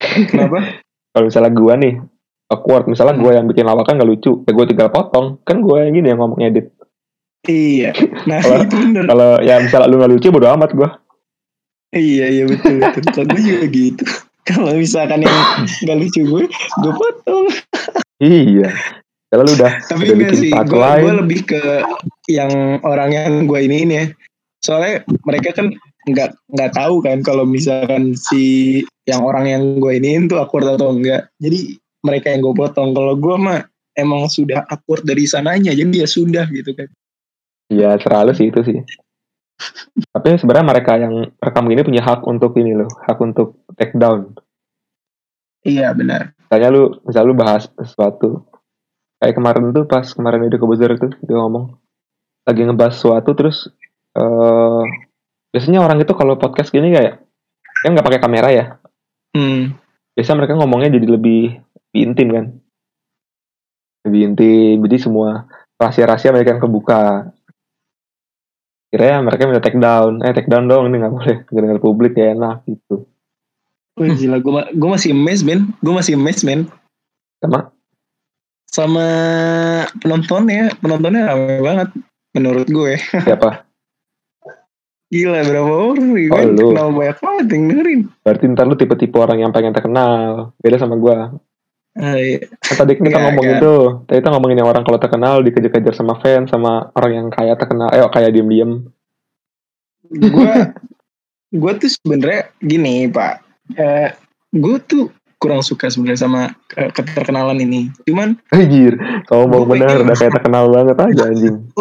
[0.00, 0.58] Kenapa?
[1.12, 1.94] Kalau misalnya gue nih
[2.48, 5.42] awkward, misalnya gue yang bikin lawakan gak lucu, ya gue tinggal potong.
[5.42, 6.70] Kan gue yang gini yang ngomong edit.
[7.44, 7.90] iya.
[8.24, 9.04] Nah Kalau- itu bener.
[9.04, 10.88] Kalau ya misalnya lu gak lucu, bodo amat gue.
[11.88, 13.02] Iya iya betul betul.
[13.08, 14.04] Kalau gue juga gitu.
[14.44, 15.36] Kalau misalkan yang
[15.84, 17.46] nggak lucu gue, gue potong.
[18.20, 18.72] Iya.
[19.28, 21.16] Kalau lu udah Tapi udah enggak bikin sih, gue lain.
[21.20, 21.60] lebih ke
[22.28, 24.04] yang orang yang gue iniin ya.
[24.60, 25.72] Soalnya mereka kan
[26.08, 30.92] nggak nggak tahu kan kalau misalkan si yang orang yang gue iniin tuh awkward atau
[30.92, 31.32] enggak.
[31.40, 32.92] Jadi mereka yang gue potong.
[32.92, 33.64] Kalau gue mah
[33.96, 36.88] emang sudah awkward dari sananya, jadi ya sudah gitu kan.
[37.72, 38.78] Iya, selalu sih itu sih.
[40.14, 44.36] Tapi sebenarnya mereka yang rekam gini punya hak untuk ini loh, hak untuk take down.
[45.64, 46.36] Iya benar.
[46.48, 48.46] Misalnya lu, misal lu bahas sesuatu.
[49.18, 51.74] Kayak kemarin tuh pas kemarin itu kebezer tuh dia ngomong
[52.46, 53.66] lagi ngebahas sesuatu terus
[54.14, 54.84] eh
[55.52, 57.24] biasanya orang itu kalau podcast gini kayak
[57.84, 58.64] kan nggak pakai kamera ya.
[59.36, 59.76] Hmm.
[60.18, 62.46] Biasa mereka ngomongnya jadi lebih, lebih intim kan.
[64.06, 65.46] Lebih intim, jadi semua
[65.78, 67.30] rahasia-rahasia mereka yang kebuka.
[68.88, 72.32] Kira mereka minta take down, eh take down dong, ini nggak boleh dengar publik ya
[72.34, 73.04] enak gitu.
[73.98, 75.74] Wih gila, gue, gue masih amazed men.
[75.82, 76.70] Gue masih amazed men.
[77.42, 77.70] Sama
[78.68, 79.06] Sama
[79.98, 80.70] penontonnya.
[80.78, 81.88] Penontonnya rame banget.
[82.32, 82.94] Menurut gue.
[83.26, 83.67] siapa?
[85.08, 86.26] Gila berapa orang nih.
[86.28, 86.66] Oh, Gue lu.
[86.70, 88.00] kenal banyak banget yang dengerin.
[88.20, 90.52] Berarti ntar lu tipe-tipe orang yang pengen terkenal.
[90.58, 91.32] Beda sama gua.
[91.94, 92.44] Ah, iya.
[92.62, 93.64] Tadi kita Nggak, ngomongin nggak.
[93.64, 93.84] tuh.
[94.04, 97.88] Tadi kita ngomongin yang orang kalau terkenal dikejar-kejar sama fans sama orang yang kaya terkenal.
[97.88, 98.84] Eh kayak diem-diem.
[100.08, 100.52] gue
[101.50, 104.08] gue tuh sebenarnya gini pak Eh
[104.50, 106.40] gue tuh kurang suka sebenarnya sama
[106.72, 111.56] eh, keterkenalan ini cuman Anjir, Gua bener pengen- udah kayak terkenal banget aja anjing.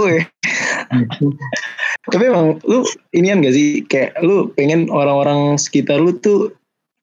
[2.07, 6.53] tapi emang lu inian gak sih kayak lu pengen orang-orang sekitar lu tuh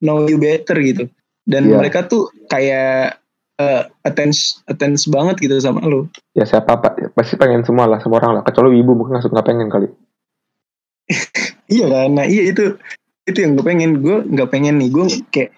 [0.00, 1.08] know you better gitu
[1.44, 1.76] dan Iya.
[1.80, 3.20] mereka tuh kayak
[3.54, 7.14] eh attach attach banget gitu sama lu Ya siapa pak?
[7.14, 8.42] Pasti pengen semua lah, semua orang lah.
[8.42, 9.86] Kecuali ibu mungkin nggak nggak pengen kali.
[11.74, 12.76] iya kan nah iya itu
[13.24, 15.50] itu yang gue pengen gue nggak pengen nih gue kayak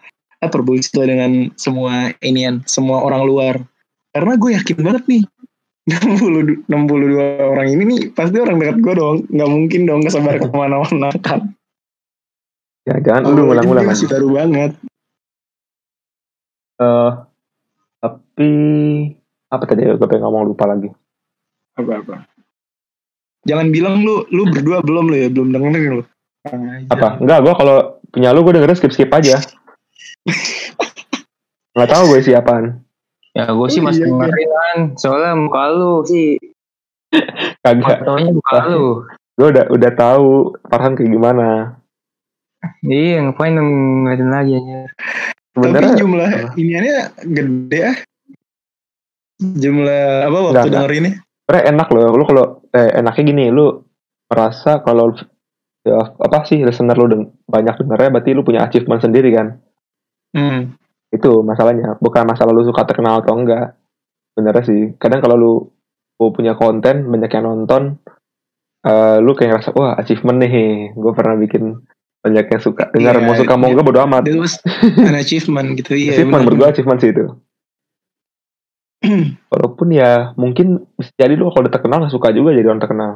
[0.43, 3.55] ah perbulis dengan semua inian semua orang luar
[4.15, 5.23] karena gue yakin banget nih
[5.87, 7.15] 60 62
[7.47, 11.55] orang ini nih pasti orang dekat gue dong nggak mungkin dong kesebar ke mana-mana kan
[12.87, 13.87] Ya jangan Oh, lu ini ngulang-ngulang.
[13.87, 14.73] masih baru banget
[16.77, 17.11] Eh,
[17.99, 18.51] tapi
[19.49, 20.93] apa tadi gue pengen ngomong lupa lagi.
[21.73, 22.17] apa apa
[23.43, 26.05] jangan bilang lu lu berdua belum lu ya belum dengerin lu
[26.87, 27.19] Apa?
[27.19, 27.77] Enggak, gue kalau
[28.09, 29.43] punya lu gue dengerin skip skip aja.
[31.75, 32.86] Nggak tahu gue siapaan.
[33.37, 34.15] Ya gue sih Oh, masih iya, iya.
[34.17, 34.79] dengerin kan.
[34.97, 36.41] Soalnya muka lu sih.
[37.61, 38.01] Kagak.
[38.01, 38.87] Fotonya muka lu.
[39.37, 40.29] Gue udah udah tahu
[40.65, 41.49] Farhan kayak gimana.
[42.81, 44.79] Iya ngapain ngeliatin lagi aja.
[44.89, 46.97] tapi Sebenarnya jumlah iniannya
[47.27, 47.97] gede ah
[49.39, 50.81] jumlah apa waktu Enggak, enggak.
[50.81, 52.09] dengerinnya sebenarnya enak loh.
[52.13, 53.67] Lu kalau eh, enaknya gini, lu
[54.27, 55.13] merasa kalau
[55.81, 59.61] ya, apa sih listener lu deng- banyak dengernya berarti lu punya achievement sendiri kan.
[60.33, 60.61] hmm.
[61.17, 61.97] Itu masalahnya.
[61.99, 63.81] Bukan masalah lu suka terkenal atau enggak.
[64.37, 64.83] Benernya sih.
[65.01, 65.53] Kadang kalau lu,
[66.21, 67.97] lu punya konten banyak yang nonton,
[68.85, 70.93] eh, lu kayak ngerasa wah achievement nih.
[70.93, 71.81] Gue pernah bikin
[72.27, 73.73] banyak yang suka dengar Iya, mau suka mau iya.
[73.79, 74.23] enggak bodo amat.
[74.37, 74.59] Was
[75.09, 77.25] an achievement gitu iya achievement menurut gue achievement sih itu.
[79.55, 83.13] Walaupun ya mungkin bisa jadi lu kalau udah terkenal gak suka juga jadi orang terkenal.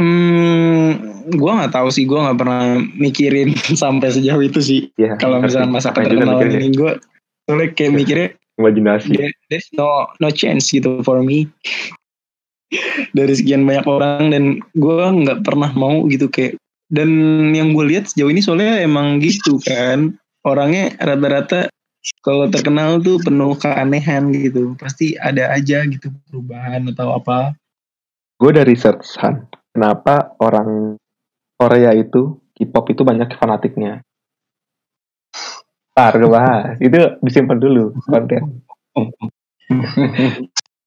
[0.00, 0.59] Hmm,
[1.36, 2.62] gua nggak tahu sih, gua nggak pernah
[2.96, 3.52] mikirin
[3.82, 4.80] sampai sejauh itu sih.
[4.96, 6.96] Ya, Kalau misalnya masa keterkenalan ini, gua
[7.44, 8.28] soalnya kayak mikirnya
[8.60, 9.12] imajinasi.
[9.16, 11.48] there- there's no no chance gitu for me.
[13.16, 14.44] Dari sekian banyak orang dan
[14.78, 17.10] gua nggak pernah mau gitu kayak dan
[17.54, 21.70] yang gue lihat sejauh ini soalnya emang gitu kan orangnya rata-rata
[22.26, 27.54] kalau terkenal tuh penuh keanehan gitu pasti ada aja gitu perubahan atau apa
[28.42, 30.96] Gue udah research Han, kenapa orang
[31.60, 34.00] Korea itu K-pop itu banyak fanatiknya.
[35.92, 38.64] Ntar gue bahas, itu disimpan dulu konten.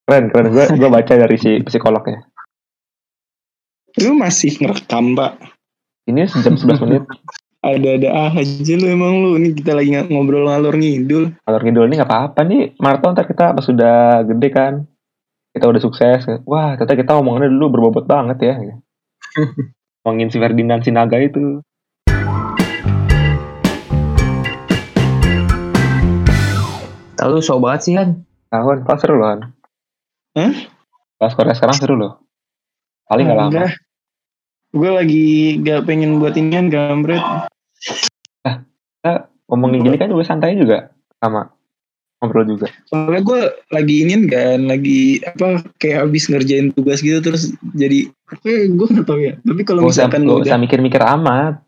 [0.04, 0.48] Keren, keren.
[0.50, 2.26] Gue gue baca dari si psikolognya.
[4.02, 5.38] lu masih ngerekam pak
[6.10, 7.06] Ini sejam 11 menit.
[7.62, 12.02] ada-ada aja lu emang lu ini kita lagi ng- ngobrol ngalur ngidul Kalau ngidul ini
[12.02, 12.74] gak apa-apa nih.
[12.82, 14.74] Maraton ntar kita pas sudah gede kan.
[15.54, 16.26] Kita udah sukses.
[16.50, 18.54] Wah, ternyata kita omongannya dulu berbobot banget ya.
[20.04, 21.64] Ngomongin si Ferdinand Sinaga itu.
[27.24, 28.28] Lalu show banget sih kan.
[28.52, 29.40] Tahun, pas seru loh Han.
[30.36, 30.54] Hah?
[31.16, 32.20] Pas Korea sekarang seru loh.
[33.08, 33.72] Paling gak lama.
[34.74, 35.26] gue lagi
[35.62, 37.22] gak pengen buat inian kampret
[39.46, 40.90] ngomongin gini kan juga santai juga
[41.22, 41.54] sama
[42.24, 42.72] ngobrol juga.
[42.88, 48.48] soalnya gue lagi ingin kan lagi apa kayak habis ngerjain tugas gitu terus jadi apa
[48.72, 51.60] gue nggak tahu ya tapi kalau misalkan usah udah mikir-mikir amat.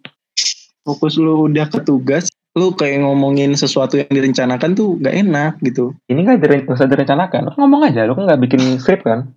[0.81, 5.91] fokus lu udah ke tugas lu kayak ngomongin sesuatu yang direncanakan tuh gak enak gitu
[6.05, 7.51] Ini kan dire- usah direncanakan.
[7.51, 9.27] Lu ngomong aja, lu kan gak bikin skrip kan.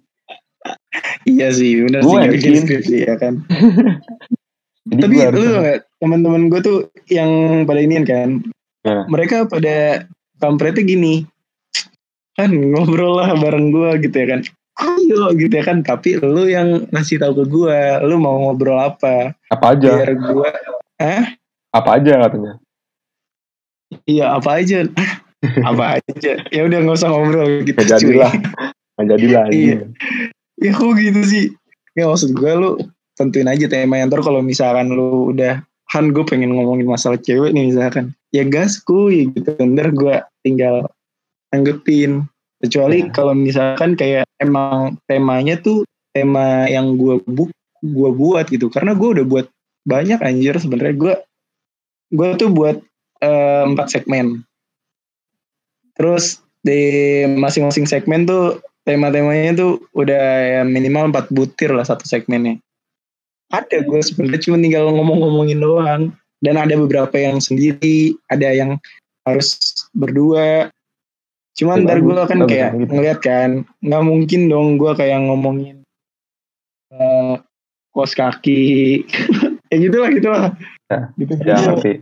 [1.25, 2.63] iya sih benar sih nggak bikin bikin.
[2.63, 3.35] skripsi ya kan
[4.89, 6.79] Jadi tapi lu nggak teman-teman gue tuh
[7.09, 7.31] yang
[7.65, 8.29] pada inian kan
[8.81, 9.03] Gimana?
[9.11, 10.07] mereka pada
[10.39, 11.15] kampretnya gini
[12.39, 14.41] kan ngobrol lah bareng gue gitu ya kan
[14.79, 19.35] ayo gitu ya kan tapi lu yang ngasih tahu ke gue lu mau ngobrol apa
[19.51, 20.51] apa aja, biar gue
[21.03, 21.25] eh
[21.75, 22.53] apa aja katanya.
[24.07, 24.87] iya apa aja
[25.71, 28.33] apa aja ya udah nggak usah ngobrol gitu jadilah.
[28.99, 29.47] Jadilah.
[29.55, 29.79] Iya.
[29.79, 29.87] iya.
[30.59, 31.45] ya kok gitu sih
[31.99, 32.79] ya maksud gue lu
[33.19, 37.51] tentuin aja tema yang ntar kalau misalkan lu udah Han gue pengen ngomongin masalah cewek
[37.51, 39.51] nih misalkan ya gasku ya gitu.
[39.59, 40.89] Ntar gue tinggal
[41.53, 43.11] tanggepin kecuali Ya.
[43.15, 48.69] kalau misalkan kayak emang temanya tuh tema yang gue buk gue buat gitu.
[48.69, 49.47] Karena gue udah buat
[49.87, 50.97] banyak anjir sebenarnya.
[50.99, 51.15] Gue
[52.13, 52.77] gue tuh buat
[53.23, 54.43] eh, empat segmen.
[55.99, 60.25] Terus di masing-masing segmen tuh tema-temanya tuh udah
[60.59, 62.57] ya minimal empat butir lah satu segmennya.
[63.49, 66.03] Ada gue sebenarnya cuma tinggal ngomong-ngomongin doang
[66.41, 68.79] dan ada beberapa yang sendiri ada yang
[69.27, 69.59] harus
[69.93, 70.71] berdua
[71.59, 72.91] cuman Ya, ntar gue kan kayak gitu.
[72.95, 73.51] ngeliat kan
[73.83, 75.83] nggak mungkin dong gue kayak ngomongin
[76.95, 77.35] eh
[77.91, 79.03] kos kaki
[79.71, 80.45] ya gitu lah gitu lah
[80.89, 82.01] Ya, gitu Ya ngerti.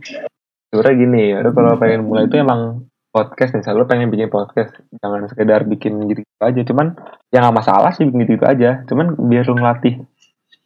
[0.71, 5.27] Sebenernya gini, lu kalau pengen mulai itu emang podcast nih, lu pengen bikin podcast, jangan
[5.27, 6.61] sekedar bikin gitu aja.
[6.63, 6.95] Cuman
[7.27, 8.83] ya nggak masalah sih bikin gitu aja.
[8.87, 9.99] Cuman biar lu ngelatih,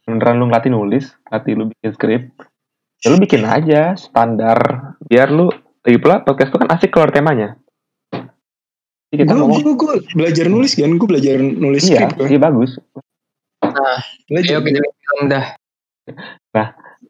[0.05, 2.21] beneran lu ngelatih nulis, latih lu bikin skrip,
[3.01, 4.57] ya lu bikin aja standar.
[5.09, 5.49] Biar lu,
[5.81, 7.57] lagi pula podcast itu kan asik keluar temanya.
[9.11, 12.27] Jadi kita gue ngomong, gue gue belajar nulis kan gue belajar nulis iya, skrip gue
[12.31, 12.79] iya bagus.
[14.31, 15.45] belajar Ayo kita bilang dah.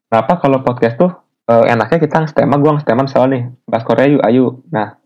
[0.10, 1.12] Kenapa kalau podcast tuh
[1.45, 4.45] eh, enaknya kita ngasih tema, gue ngasih tema misalnya nih, bahas Korea yuk, ayo.
[4.73, 4.97] Nah,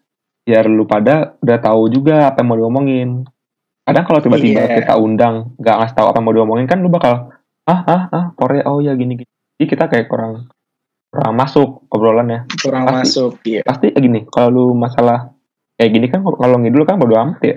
[0.47, 3.09] biar lu pada udah tahu juga apa yang mau diomongin.
[3.85, 4.81] Kadang kalau tiba-tiba Iya.
[4.81, 7.29] kita undang, nggak ngasih tahu apa yang mau diomongin kan lu bakal,
[7.69, 9.29] ah, ah, ah, Korea, oh ya gini, gini.
[9.59, 10.49] Jadi kita kayak kurang,
[11.15, 12.43] kurang masuk obrolannya.
[12.59, 12.99] kurang Pasti.
[12.99, 15.31] masuk iya Pasti kayak gini, kalau lu masalah
[15.75, 17.55] kayak gini kan kalau ngidul kan bodo amat ya.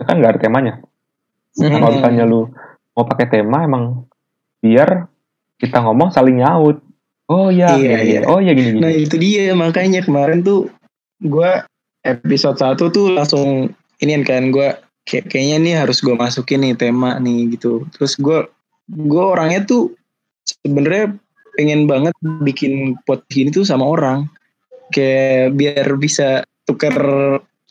[0.00, 0.74] Kan nggak ada temanya.
[1.58, 1.96] Nah, kalau Hmm.
[1.98, 2.46] misalnya lu
[2.92, 4.06] mau pakai tema emang
[4.58, 5.10] biar
[5.56, 6.78] kita ngomong saling nyaut.
[7.26, 8.20] Oh iya, Iya, gini, iya.
[8.26, 8.82] oh iya gini gini.
[8.82, 10.66] Nah itu dia makanya kemarin tuh
[11.18, 11.50] gue
[12.02, 17.18] episode 1 tuh langsung ini kan gue kayak kayaknya nih harus gue masukin nih tema
[17.18, 17.86] nih gitu.
[17.94, 18.46] Terus gue
[18.90, 19.94] gue orangnya tuh
[20.42, 21.14] sebenarnya
[21.56, 24.26] pengen banget bikin podcast ini tuh sama orang
[24.90, 26.94] kayak biar bisa tuker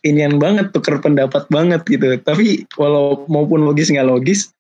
[0.08, 2.16] inian banget tuker pendapat banget gitu.
[2.20, 4.52] Tapi walau maupun logis nggak logis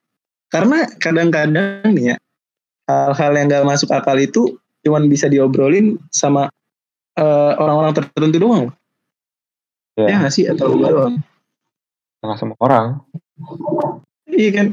[0.51, 2.15] karena kadang-kadang nih ya
[2.89, 6.49] hal-hal yang nggak masuk akal itu cuman bisa diobrolin sama
[7.15, 8.65] eh, orang-orang tertentu doang.
[9.99, 11.19] Ya Ya, nggak sih atau doang?
[12.19, 12.85] nggak semua orang.
[14.27, 14.67] Iya kan?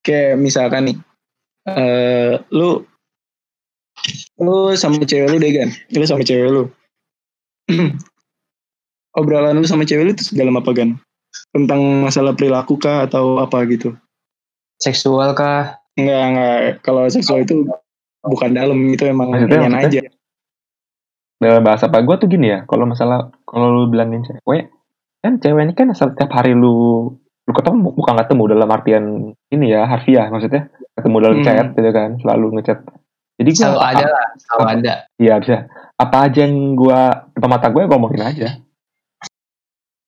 [0.00, 0.96] Kayak misalkan nih,
[1.68, 2.82] eh lu
[4.40, 5.68] lu sama cewek lu deh kan?
[5.92, 6.62] Lu sama cewek lu.
[9.18, 10.96] Obrolan lu sama cewek lu itu dalam apa kan?
[11.54, 13.94] Tentang masalah perilaku kah atau apa gitu?
[14.80, 15.78] Seksual kah?
[15.98, 16.58] Enggak, enggak.
[16.86, 17.66] Kalau seksual itu
[18.24, 19.68] bukan dalam, itu emang maksudnya?
[19.68, 20.00] aja.
[21.40, 24.68] Dalam bahasa apa gue tuh gini ya, kalau masalah kalau lu bilangin cewek,
[25.20, 27.08] kan cewek ini kan setiap hari lu
[27.48, 29.04] lu ketemu bukan ketemu dalam artian
[29.50, 31.46] ini ya harfiah maksudnya ketemu dalam Hmm.
[31.46, 32.78] chat gitu kan selalu ngechat
[33.40, 34.94] jadi gue Selalu ada lah, selalu ada.
[35.16, 35.56] Iya bisa.
[35.96, 38.48] Apa aja yang gua depan mata gue gue ngomongin aja.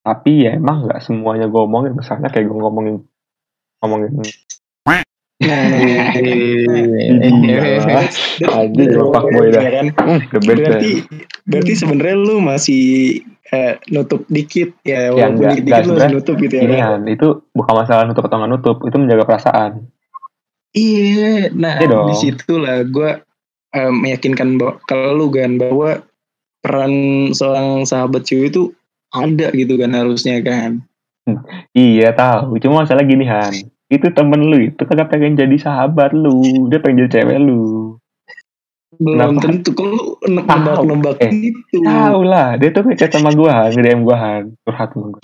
[0.05, 1.97] Tapi ya emang nggak semuanya gue ngomongin.
[1.97, 3.01] Misalnya kayak gue ngomongin
[3.81, 4.21] ngomongin
[8.53, 9.63] Anjing, lu fuckboy dah.
[9.63, 9.87] Ya kan?
[9.91, 10.93] hmm, the best berarti
[11.49, 12.85] berarti sebenarnya lu masih
[13.51, 16.63] eh, nutup dikit ya Ya, walaupun enggak, dikit enggak, lu harus sebenarnya nutup gitu ya
[16.63, 19.71] Ini kan itu bukan masalah nutup atau nggak nutup, itu menjaga perasaan.
[20.73, 23.11] Iya nah Iya di situ lah gue
[23.73, 26.03] eh, meyakinkan bahwa kalau lu kan bahwa
[26.63, 26.93] peran
[27.33, 28.73] seorang sahabat cewek itu
[29.13, 30.83] ada gitu kan harusnya kan
[31.71, 33.55] Iya tahu, cuma masalah gini Han.
[33.87, 37.95] Itu temen lu itu kagak pengen jadi sahabat lu, dia pengen jadi cewek lu.
[38.93, 39.41] belum Kenapa?
[39.47, 40.83] tentu kalau ne- Tahu.
[40.85, 44.89] nebak-nebak Eh, itu Tahu lah, dia tuh ngechat sama gua Han, nge-DM gua Han, curhat
[44.93, 45.23] sama gua.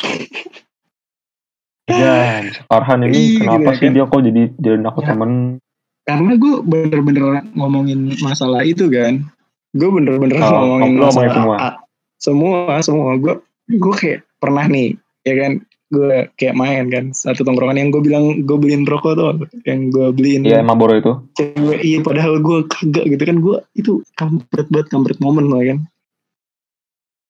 [1.91, 3.93] Dan Farhan ini Iya, kenapa gitu sih kan.
[3.93, 5.09] dia kok jadi jadi aku Ya.
[5.09, 5.31] temen?
[6.05, 9.25] Karena gue bener-bener ngomongin masalah itu kan
[9.71, 11.57] gue bener-bener Oh, ngomongin ngomongin masalah semua.
[11.59, 11.79] A-
[12.17, 13.11] semua semua.
[13.17, 13.35] Gue
[13.71, 15.53] gue kayak pernah nih ya kan?
[15.89, 17.05] Gue kayak main kan?
[17.11, 19.27] Satu tongkrongan yang gue bilang gue beliin rokok tuh
[19.65, 21.13] yang gue beliin Iya emang boro itu.
[21.35, 21.81] cewek.
[21.81, 23.37] Iya padahal gue kagak gitu kan.
[23.39, 25.79] Gue itu kampret banget kampret momen lah kan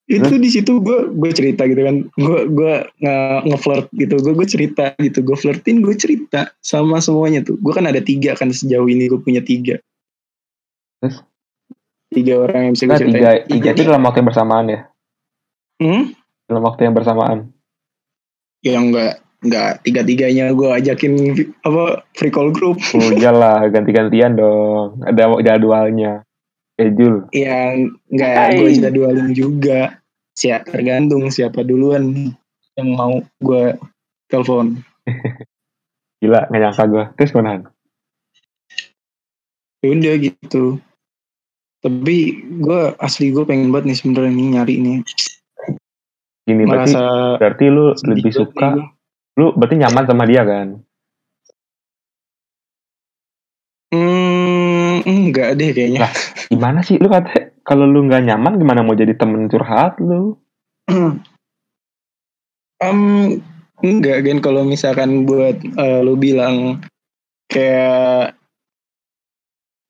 [0.08, 3.16] itu di situ gue gue cerita gitu kan gue gue nge
[3.52, 7.84] ngeflirt gitu gue gue cerita gitu gue flirtin gue cerita sama semuanya tuh gue kan
[7.84, 9.76] ada tiga kan sejauh ini gue punya tiga
[11.04, 11.20] Terus?
[12.08, 14.80] tiga orang yang bisa gue Nah, ceritain tiga, tiga itu dalam waktu yang bersamaan ya.
[15.84, 16.04] hmm?
[16.48, 17.38] Dalam waktu yang bersamaan.
[18.58, 21.14] ya enggak enggak tiga tiganya gue ajakin
[21.62, 25.04] apa free call group Udah lah ganti-gantian dong.
[25.04, 26.24] Ada jadwalnya.
[26.78, 27.26] Schedule.
[27.34, 28.54] yang enggak Hai.
[28.62, 29.98] gue jadwalin juga
[30.38, 32.30] siap tergantung siapa duluan nih
[32.78, 33.74] yang mau gue
[34.30, 34.78] telepon
[36.22, 37.04] Gila, gak nyangka gue.
[37.14, 37.62] Terus mana?
[39.78, 40.82] ya udah gitu
[41.78, 44.98] tapi gue asli gue pengen banget nih sebenernya nih nyari nih
[46.48, 47.02] Gini berarti, merasa
[47.38, 48.88] berarti lu lebih suka, nih
[49.38, 50.80] lu berarti nyaman sama dia kan?
[55.08, 56.06] Enggak deh kayaknya.
[56.06, 56.12] Lah.
[56.52, 57.00] Gimana sih?
[57.00, 60.36] Lu kata kalau lu nggak nyaman gimana mau jadi temen curhat lu?
[62.78, 63.00] Em,
[63.82, 66.78] enggak kan kalau misalkan buat eh, lu bilang
[67.50, 68.38] kayak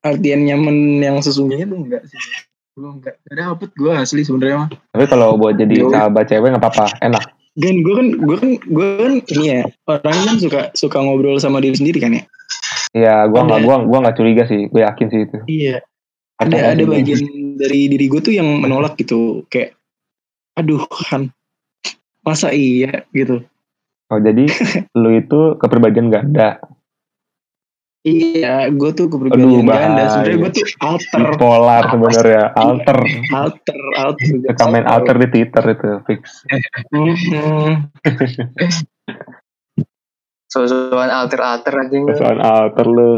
[0.00, 2.16] artian nyaman yang sesungguhnya tuh enggak sih.
[2.78, 3.18] Belum enggak.
[3.26, 4.70] Gak dapet gue asli sebenarnya mah.
[4.94, 5.90] Tapi kalau buat jadi Yo.
[5.90, 7.24] sahabat cewek nggak apa-apa, enak.
[7.58, 11.58] Dan gue kan gue kan gue kan ini ya orang kan suka suka ngobrol sama
[11.58, 12.22] diri sendiri kan ya.
[12.96, 13.66] Iya, gua nggak Ada.
[13.68, 15.38] gua gua nggak curiga sih, gue yakin sih itu.
[15.44, 15.76] Iya.
[16.38, 17.18] Ada ada bagian
[17.58, 19.74] dari diri gue tuh yang menolak gitu kayak
[20.54, 21.34] aduh kan
[22.22, 23.42] masa iya gitu.
[24.08, 24.46] Oh jadi
[25.02, 26.62] lu itu kepribadian ganda,
[28.06, 29.74] Iya, gue tuh Aduh, kepribadian ganda.
[29.74, 30.06] bahaya.
[30.08, 32.98] Sebenarnya gue tuh alter, bipolar sebenarnya, alter.
[33.34, 34.26] alter, alter.
[34.46, 36.22] Suka main alter di Twitter itu fix.
[40.48, 40.50] Mhm.
[40.50, 41.96] Sosokan alter-alter aja.
[42.14, 43.12] Soal alter lu.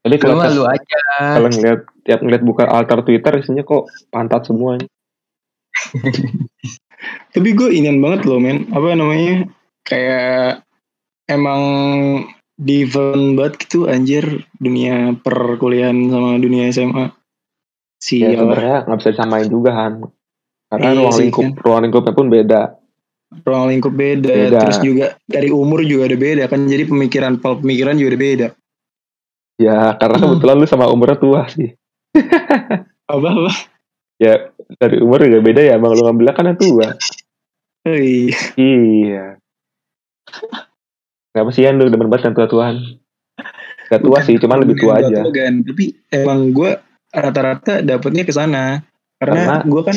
[0.00, 1.00] Jadi Lu kalau mah lu aja.
[1.36, 4.86] kalau ngeliat tiap ngeliat buka alter Twitter isinya kok pantat semuanya.
[7.34, 8.70] Tapi gue inian banget loh men.
[8.70, 9.48] Apa namanya?
[9.82, 10.62] Kayak
[11.26, 11.62] emang
[12.54, 17.06] different banget gitu anjir dunia perkuliahan sama dunia SMA.
[17.06, 17.12] Ya
[18.00, 18.32] Sial.
[18.32, 19.92] sebenarnya nggak bisa disamain juga kan.
[20.70, 21.52] Karena Iya ruang sih, lingkup kan.
[21.60, 22.62] ruang lingkupnya pun beda.
[23.30, 24.26] Ruang lingkup beda.
[24.26, 24.58] Beda.
[24.66, 26.66] Terus juga dari umur juga ada beda kan.
[26.66, 28.48] Jadi pemikiran pola pemikiran juga ada beda.
[29.56, 30.24] Ya karena Hmm.
[30.34, 31.70] kebetulan lu sama umurnya tua sih.
[33.10, 33.50] Apa apa?
[34.18, 36.86] Ya dari umur juga beda ya, bang lu ngambil kan yang tua.
[37.82, 38.30] Hei.
[38.54, 39.38] Iya.
[41.30, 42.76] Gak sih lu demen banget yang tua-tuaan.
[43.90, 45.18] Gak tua Bukan sih, cuman lebih tua Bukan aja.
[45.22, 45.54] tua, Gan.
[45.66, 46.70] Tapi emang gue
[47.10, 48.78] rata-rata dapetnya ke sana.
[49.18, 49.96] Karena Karena- gue kan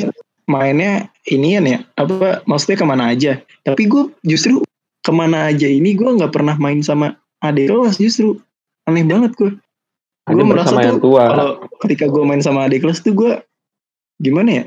[0.53, 1.79] mainnya inian ya.
[1.97, 3.41] Apa maksudnya ke mana aja.
[3.65, 4.61] Tapi gue justru
[5.01, 8.37] ke mana aja ini gue nggak pernah main sama adik kelas justru.
[8.85, 9.57] Aneh banget gue.
[10.29, 11.25] Gue merasa tuh tua.
[11.33, 11.49] kalau
[11.81, 13.33] ketika gue main sama adik kelas tuh gue
[14.21, 14.65] gimana ya?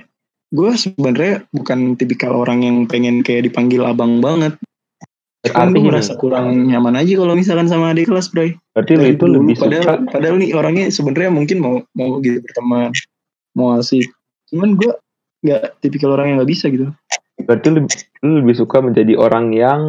[0.50, 4.58] Gue sebenarnya bukan tipikal orang yang pengen kayak dipanggil abang banget.
[5.46, 8.58] Gue gini, merasa kurang nyaman aja kalau misalkan sama adik kelas, Bray.
[8.76, 12.20] berarti lu Dari itu dulu, lebih padahal, suka padahal nih orangnya sebenarnya mungkin mau mau
[12.20, 12.92] gitu berteman
[13.56, 14.04] mau asik
[14.52, 14.92] cuman gue
[15.44, 16.88] nggak tipikal orang yang nggak bisa gitu
[17.36, 17.80] berarti lu,
[18.24, 19.80] lu lebih suka menjadi orang yang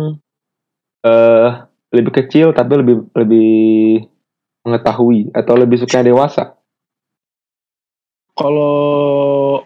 [1.08, 1.50] eh
[1.96, 3.52] lebih kecil tapi lebih lebih
[4.68, 6.60] mengetahui atau lebih suka dewasa.
[8.36, 9.64] kalau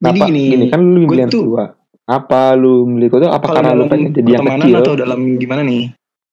[0.00, 0.30] Apa?
[0.30, 1.74] gini, Gini kan lu yang tua.
[2.06, 5.90] Apa lu milih itu apa karena lu pengen jadi yang kecil atau dalam gimana nih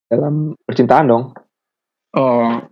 [0.08, 1.24] dalam percintaan dong?
[2.16, 2.63] oh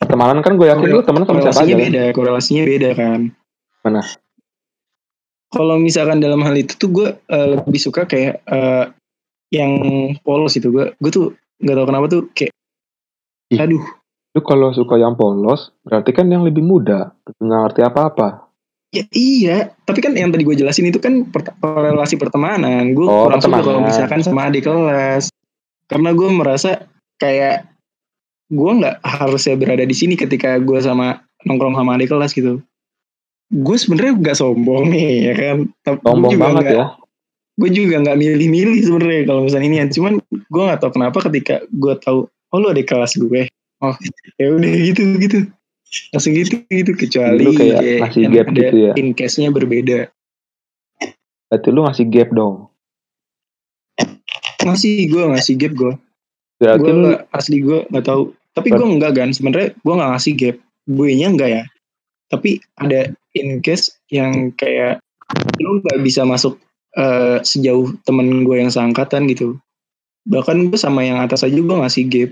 [0.00, 1.74] Pertemanan kan gue yakin lu temen sama siapa aja.
[1.74, 1.78] kan?
[1.78, 3.20] beda korelasinya beda kan
[3.84, 4.02] Mana?
[5.54, 8.84] Kalau misalkan dalam hal itu tuh gue eh, lebih suka kayak eh,
[9.48, 9.72] yang
[10.20, 11.30] polos itu gue gue tuh
[11.62, 12.52] nggak tahu kenapa tuh kayak
[13.54, 13.60] Ih.
[13.62, 13.84] aduh
[14.34, 18.50] Lu kalau suka yang polos, berarti kan yang lebih muda, nggak ngerti apa-apa.
[18.90, 22.98] Ya iya, tapi kan yang tadi gue jelasin itu kan per- relasi pertemanan.
[22.98, 23.86] Gue Oh, kurang suka kalau pertemanan.
[23.94, 25.30] misalkan sama adik kelas.
[25.86, 26.82] Karena gue merasa
[27.14, 27.70] kayak
[28.50, 32.58] gue nggak harusnya berada di sini ketika gue sama nongkrong sama adik kelas gitu.
[33.54, 35.56] Gue sebenarnya nggak sombong nih ya kan.
[35.86, 36.84] Tapi Sombong juga banget ya.
[37.54, 39.78] Gue juga nggak milih-milih sebenarnya kalau misalnya ini.
[39.94, 43.46] Cuman gue nggak tahu kenapa ketika gue tahu oh lu adik kelas gue.
[43.78, 43.94] Oh
[44.42, 45.38] ya udah gitu gitu.
[46.10, 48.92] Langsung gitu gitu kecuali Lu kayak ngasih yang gap ada gitu ya.
[48.98, 50.10] in case-nya berbeda.
[51.46, 52.74] Berarti lu ngasih gap dong.
[54.64, 55.92] ngasih gue ngasih gap gue
[56.58, 60.32] Berarti gue lu asli gue nggak tahu tapi gue enggak kan sebenarnya gue nggak ngasih
[60.38, 60.56] gap
[60.88, 61.62] gue nya enggak ya
[62.34, 64.98] tapi ada in case yang kayak
[65.62, 66.58] lu nggak bisa masuk
[66.98, 69.58] eh, sejauh temen gue yang seangkatan gitu.
[70.26, 72.30] Bahkan gue sama yang atas aja gue ngasih gap.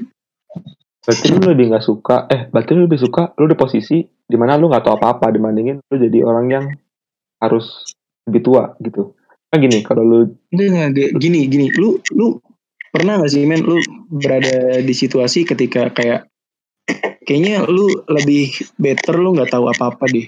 [1.02, 4.54] Berarti lu lebih nggak suka, eh berarti lu lebih suka lu di posisi di mana
[4.58, 6.64] lu nggak tahu apa-apa dibandingin lu jadi orang yang
[7.42, 7.94] harus
[8.26, 9.14] lebih tua gitu.
[9.50, 10.18] Kan gini, kalau lu
[10.54, 11.68] gini gini.
[11.76, 12.40] Lu lu
[12.94, 13.60] pernah gak sih men?
[13.60, 13.76] Lu
[14.08, 16.31] berada di situasi ketika kayak
[17.26, 20.26] kayaknya lu lebih better lu nggak tahu apa-apa deh.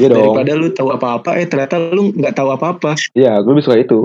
[0.00, 2.96] Iya dong, daripada lu tahu apa-apa eh ternyata lu nggak tahu apa-apa.
[3.12, 4.00] Iya gue lebih suka itu.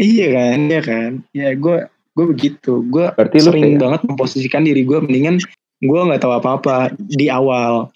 [0.00, 1.10] iya kan iya kan.
[1.32, 2.84] Ya gue gue begitu.
[2.88, 5.38] Gue sering kayak, banget memposisikan diri gue mendingan
[5.80, 7.88] gue nggak tahu apa-apa di awal.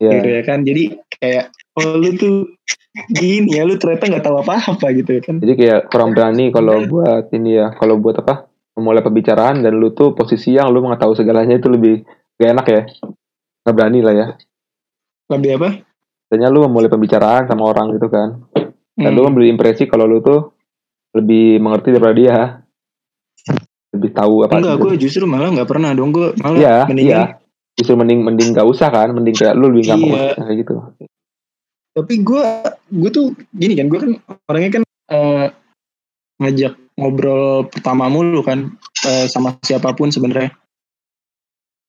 [0.00, 0.64] Ya, gitu ya kan.
[0.64, 2.48] Jadi kayak oh lu tuh
[3.14, 5.38] gini ya lu ternyata nggak tahu apa-apa gitu ya kan.
[5.38, 8.49] Jadi kayak kurang berani kalau buat ini ya, kalau buat apa,
[8.80, 12.00] memulai pembicaraan dan lu tuh posisi yang lu nggak tahu segalanya itu lebih
[12.34, 12.82] gak enak ya.
[13.60, 14.26] Gak berani lah ya.
[15.30, 15.68] lebih apa
[16.26, 18.40] Biasanya lu memulai pembicaraan sama orang gitu kan.
[18.96, 19.30] Dan lu Hmm.
[19.30, 20.50] memberi impresi kalau lu tuh
[21.12, 22.38] lebih mengerti daripada dia.
[23.90, 24.84] Lebih tahu apa enggak gitu.
[24.86, 27.22] gue justru malah nggak pernah dong gue malah Iya, mendingan iya.
[27.74, 30.32] Justru mending mending gak usah kan, mending kayak lu lebih gampang Iya.
[30.38, 30.74] kayak gitu.
[31.90, 32.44] tapi gue
[32.86, 34.10] gue tuh gini kan gue kan
[34.46, 35.46] orangnya kan eh,
[36.38, 38.76] ngajak ngobrol pertama mulu kan
[39.08, 40.52] eh, sama siapa pun sebenarnya.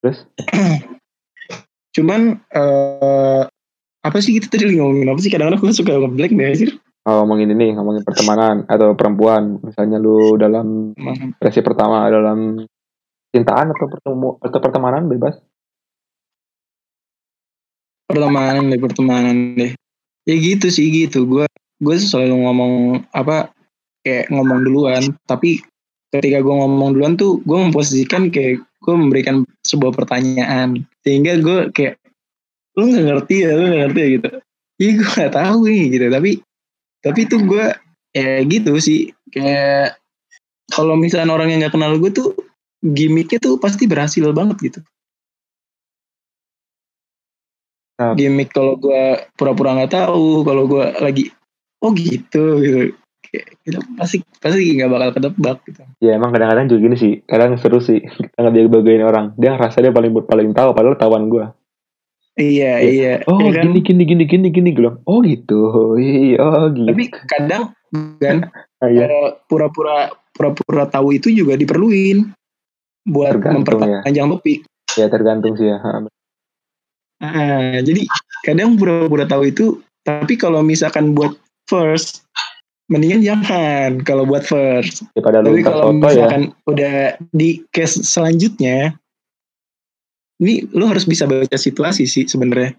[0.00, 0.24] Terus?
[1.96, 3.42] Cuman eh
[4.02, 5.30] apa sih kita tadi ngomongin apa sih?
[5.30, 6.68] Kadang-kadang gue suka ngeblank deh sih?
[7.02, 12.62] Kalau ngomongin ini, ngomongin pertemanan atau perempuan, misalnya lu dalam impresi pertama dalam
[13.34, 15.34] cintaan atau pertemu atau pertemanan bebas.
[18.12, 19.72] pertemanan deh pertemanan deh.
[20.28, 21.24] Ya gitu sih gitu.
[21.24, 21.48] Gue
[21.80, 22.72] gue selalu ngomong
[23.10, 23.50] apa
[24.02, 25.02] kayak ngomong duluan.
[25.26, 25.62] Tapi
[26.12, 30.86] ketika gue ngomong duluan tuh gue memposisikan kayak gue memberikan sebuah pertanyaan.
[31.02, 31.98] Sehingga gue kayak
[32.78, 34.28] lu nggak ngerti ya lu nggak ngerti ya gitu.
[34.82, 36.06] Iya gue nggak tahu nih gitu.
[36.10, 36.30] Tapi
[37.02, 37.66] tapi tuh gue
[38.14, 39.00] ya gitu sih.
[39.32, 39.98] Kayak
[40.70, 42.36] kalau misalnya orang yang nggak kenal gue tuh
[42.82, 44.80] gimmicknya tuh pasti berhasil banget gitu.
[48.02, 48.18] Nah.
[48.18, 51.30] gimmick kalau gue pura-pura nggak tahu kalau gue lagi
[51.84, 52.78] oh gitu gitu
[53.32, 57.80] gitu, pasti pasti nggak bakal kedebak gitu Ya emang kadang-kadang juga gini sih, kadang seru
[57.80, 59.32] sih kita nggak bagain orang.
[59.40, 61.56] Dia ngerasa dia paling paling tahu, padahal tawan gua.
[62.36, 62.92] iya Iya.
[62.92, 63.72] iya Oh ya kan?
[63.72, 66.88] gini gini gini gini gini gue oh gitu, iya oh gitu.
[66.88, 67.62] tapi kadang
[68.20, 68.48] kan
[68.82, 69.04] Ah, iya.
[69.04, 72.32] eh, pura-pura pura-pura tahu itu juga diperluin
[73.04, 74.64] buat Tergantung memperpanjang topik
[74.96, 75.76] ya tergantung sih ya.
[77.22, 78.02] Ah, jadi
[78.42, 81.36] kadang pura-pura tahu itu tapi kalau misalkan buat
[81.70, 82.26] first
[82.90, 85.06] mendingan jangan kalau buat first.
[85.14, 86.00] Daripada tapi kalau foto ya.
[86.02, 86.96] misalkan udah
[87.30, 88.96] di case selanjutnya
[90.42, 92.74] ini lu harus bisa baca situasi sih sebenarnya.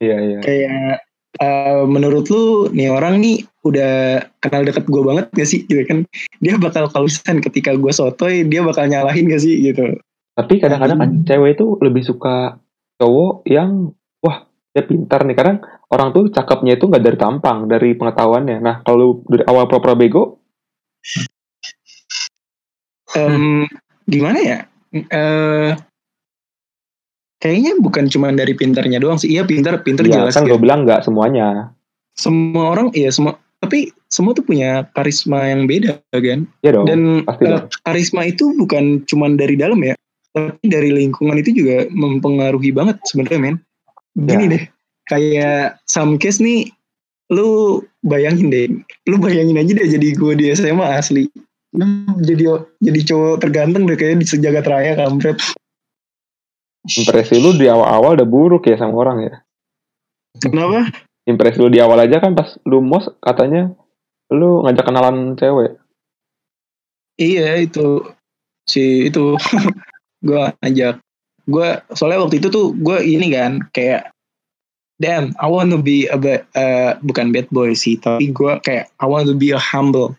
[0.00, 0.38] Iya iya.
[0.40, 1.04] kayak
[1.38, 5.62] eh, menurut lu nih orang nih udah kenal deket gue banget gak sih?
[5.68, 6.08] Gitu kan.
[6.40, 9.70] Dia bakal kalusan ketika gue sotoy dia bakal nyalahin gak sih?
[9.70, 10.00] Gitu.
[10.34, 12.56] Tapi kadang-kadang kan cewek itu lebih suka
[12.96, 13.92] cowok yang
[14.24, 15.36] wah dia pintar nih.
[15.36, 15.60] Kadang
[15.90, 18.58] orang tuh cakepnya itu nggak dari tampang, dari pengetahuannya.
[18.58, 20.38] Nah kalau dari awal pura-pura bego,
[23.10, 23.66] Em,
[24.06, 24.58] gimana ya
[24.94, 25.74] eh
[27.42, 30.54] kayaknya bukan cuma dari pintarnya doang sih iya pintar pintar ya jelas kan ya.
[30.54, 31.74] gue bilang nggak semuanya.
[32.14, 36.86] semua orang iya semua tapi semua tuh punya karisma yang beda kan Ya dong.
[36.86, 37.66] dan pasti dong.
[37.82, 39.94] karisma itu bukan cuma dari dalam ya
[40.30, 43.56] tapi dari lingkungan itu juga mempengaruhi banget sebenarnya men
[44.14, 44.52] gini Ya.
[44.54, 44.62] deh
[45.08, 46.68] kayak some case nih
[47.30, 48.66] lu bayangin deh.
[49.06, 51.30] Lu bayangin aja deh jadi gue di SMA asli.
[51.76, 51.86] Lu
[52.20, 55.38] jadi jadi cowok terganteng deh kayak di sejagat raya kampret.
[56.84, 59.34] Impresi lu di awal-awal udah buruk ya sama orang ya.
[60.40, 60.88] kenapa?
[61.28, 63.70] Impresi lu di awal aja kan pas lu mos katanya
[64.32, 65.78] lu ngajak kenalan cewek.
[67.20, 68.02] iya itu.
[68.66, 69.36] Si itu.
[70.26, 71.00] Gue ajak
[71.50, 74.14] gue soalnya waktu itu tuh gue ini kan kayak
[75.00, 79.06] damn I want to be a uh, bukan bad boy sih tapi gue kayak I
[79.08, 80.14] want to be a humble.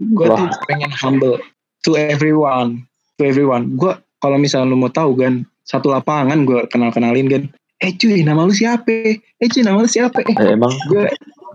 [0.00, 1.38] Gue tuh pengen humble
[1.84, 2.88] to everyone
[3.20, 3.76] to everyone.
[3.76, 7.42] Gue kalau misalnya lu mau tahu kan satu lapangan gue kenal kenalin kan
[7.84, 9.20] eh cuy nama lu siapa?
[9.20, 10.24] Eh cuy nama lu siapa?
[10.24, 10.72] Eh Eh, emang?
[10.88, 11.04] gue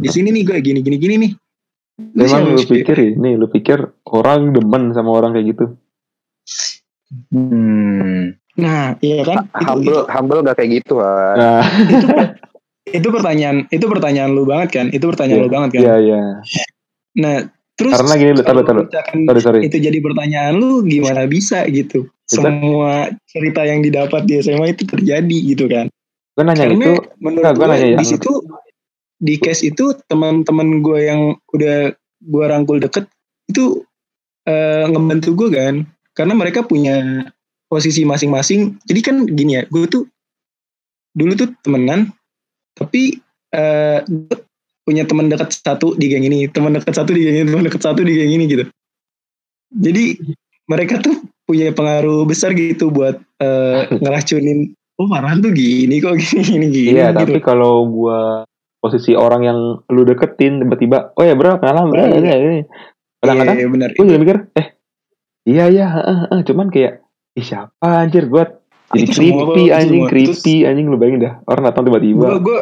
[0.02, 1.32] di sini nih gue gini gini gini nih.
[2.18, 2.82] Lu emang lu cuy?
[2.82, 5.66] pikir ini, lu pikir orang demen sama orang kayak gitu.
[7.34, 8.41] Hmm.
[8.56, 11.34] Nah iya kan Itu- humble humble gak kayak gitu ah.
[11.40, 12.08] Nah, itu
[12.92, 15.46] itu pertanyaan itu pertanyaan lu banget kan itu pertanyaan Iya.
[15.48, 16.22] lu banget kan iya iya.
[17.16, 17.36] nah
[17.80, 18.64] terus Karena gini, lu, taruh,
[19.26, 19.60] Sorry sorry.
[19.66, 24.84] itu jadi pertanyaan lu gimana bisa gitu Kita- semua cerita yang didapat di SMA itu
[24.86, 25.88] terjadi gitu kan
[26.32, 27.98] Gue nanya karena itu, menurut gua gue nanya ya.
[28.00, 28.32] di situ
[29.20, 31.22] di case itu teman-teman gue yang
[31.52, 31.92] udah
[32.22, 33.06] gue rangkul deket
[33.48, 33.84] itu
[34.44, 35.76] eh, ngebantu gue kan
[36.12, 37.28] karena mereka punya
[37.72, 40.04] posisi masing-masing jadi kan gini ya gue tuh
[41.16, 42.12] dulu tuh temenan
[42.76, 43.16] tapi
[44.08, 44.38] gue
[44.84, 47.80] punya teman dekat satu di geng ini teman dekat satu di geng ini teman dekat
[47.80, 48.66] satu di geng ini gitu
[49.72, 50.20] jadi
[50.68, 51.16] mereka tuh
[51.48, 56.90] punya pengaruh besar gitu buat eh, ngeracunin oh Farhan tuh gini kok gini gini gini
[56.96, 57.36] Iya, gitu.
[57.36, 58.44] tapi kalau gua
[58.82, 59.60] posisi orang yang
[59.94, 62.18] lu deketin tiba-tiba, oh ya bro, kenalan bro, Oh, iya.
[62.18, 62.60] ini, ini.
[63.22, 63.90] Kadang-kadang Iya, benar.
[63.94, 64.68] gue juga mikir, eh,
[65.46, 66.40] iya iya, heeh, heeh.
[66.50, 67.06] cuman kayak,
[67.38, 68.44] ih siapa anjir, gue
[68.92, 70.12] jadi creepy anjing, semua.
[70.12, 72.60] creepy anjing, lu bayangin dah, orang datang tiba-tiba, gue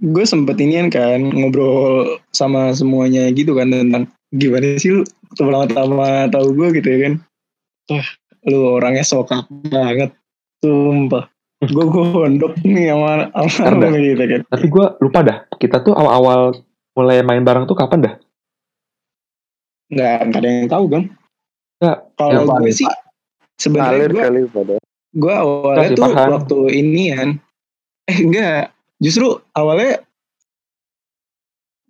[0.00, 5.02] gue sempet inian kan ngobrol sama semuanya gitu kan tentang gimana sih lu
[5.36, 7.14] pertama-tama tahu gue gitu ya kan.
[7.92, 8.08] Wah
[8.48, 10.16] lu orangnya sokap banget
[10.64, 11.28] sumpah.
[11.60, 14.40] Gue gue gondok nih sama sama gitu kan.
[14.48, 16.56] Tapi gue lupa dah, kita tuh awal-awal
[16.96, 18.14] mulai main bareng tuh kapan dah?
[19.90, 21.02] nggak nggak ada yang tahu kan
[21.80, 22.86] Nggak, kalau gue sih
[23.60, 24.74] sebenarnya gue kali pada.
[25.12, 26.30] gue awalnya Kasih tuh paham.
[26.32, 27.28] waktu ini kan.
[28.08, 28.62] Eh enggak.
[29.04, 30.00] Justru awalnya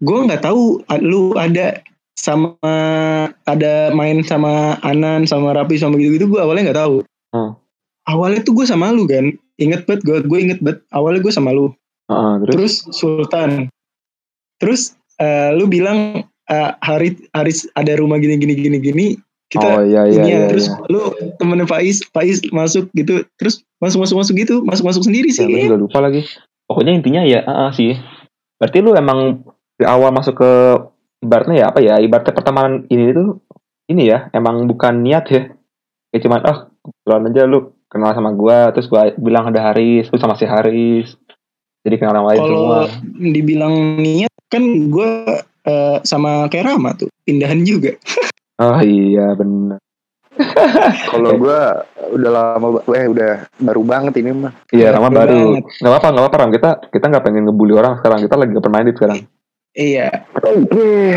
[0.02, 1.78] gue nggak tahu lu ada
[2.18, 2.56] sama
[3.46, 6.96] ada main sama Anan sama Rapi sama gitu gitu gue awalnya nggak tahu.
[7.30, 7.54] Hmm.
[8.10, 9.30] awalnya tuh gue sama lu kan.
[9.62, 11.70] Inget banget gue gue inget banget awalnya gue sama lu.
[12.10, 13.50] Heeh, terus, terus Sultan.
[14.58, 19.06] Terus eh, lu bilang eh, hari Haris ada rumah gini gini gini gini
[19.50, 20.78] kita oh iya iya iya, ya, terus iya.
[20.86, 21.10] lu
[21.42, 25.66] temennya Faiz Faiz masuk gitu terus masuk masuk masuk gitu masuk masuk sendiri sih Ya,
[25.66, 26.22] juga lupa lagi.
[26.70, 27.98] Pokoknya intinya ya, ah, ah, sih.
[28.62, 29.42] Berarti lu emang
[29.74, 30.52] di awal masuk ke
[31.18, 31.98] ibaratnya ya apa ya?
[31.98, 33.42] Ibaratnya pertemanan ini tuh
[33.90, 35.42] ini ya, emang bukan niat ya.
[36.14, 37.58] Kayak cuman ah, kebetulan aja lu
[37.90, 41.18] kenal sama gua, terus gua bilang ada Haris, lu sama si Haris.
[41.82, 42.80] Jadi kenal yang lain semua.
[43.18, 45.10] dibilang niat kan gue
[45.64, 47.94] eh, sama kayak Rama tuh pindahan juga
[48.60, 49.80] Oh iya benar.
[51.10, 54.52] Kalau gua udah lama eh udah baru banget ini mah.
[54.70, 55.56] Iya, nama baru.
[55.58, 55.64] banget.
[55.80, 56.38] Nggak apa-apa, nggak apa-apa.
[56.38, 56.50] Ram.
[56.50, 58.18] Kita kita nggak pengen ngebully orang sekarang.
[58.20, 59.20] Kita lagi minded sekarang.
[59.70, 61.14] iya Oke.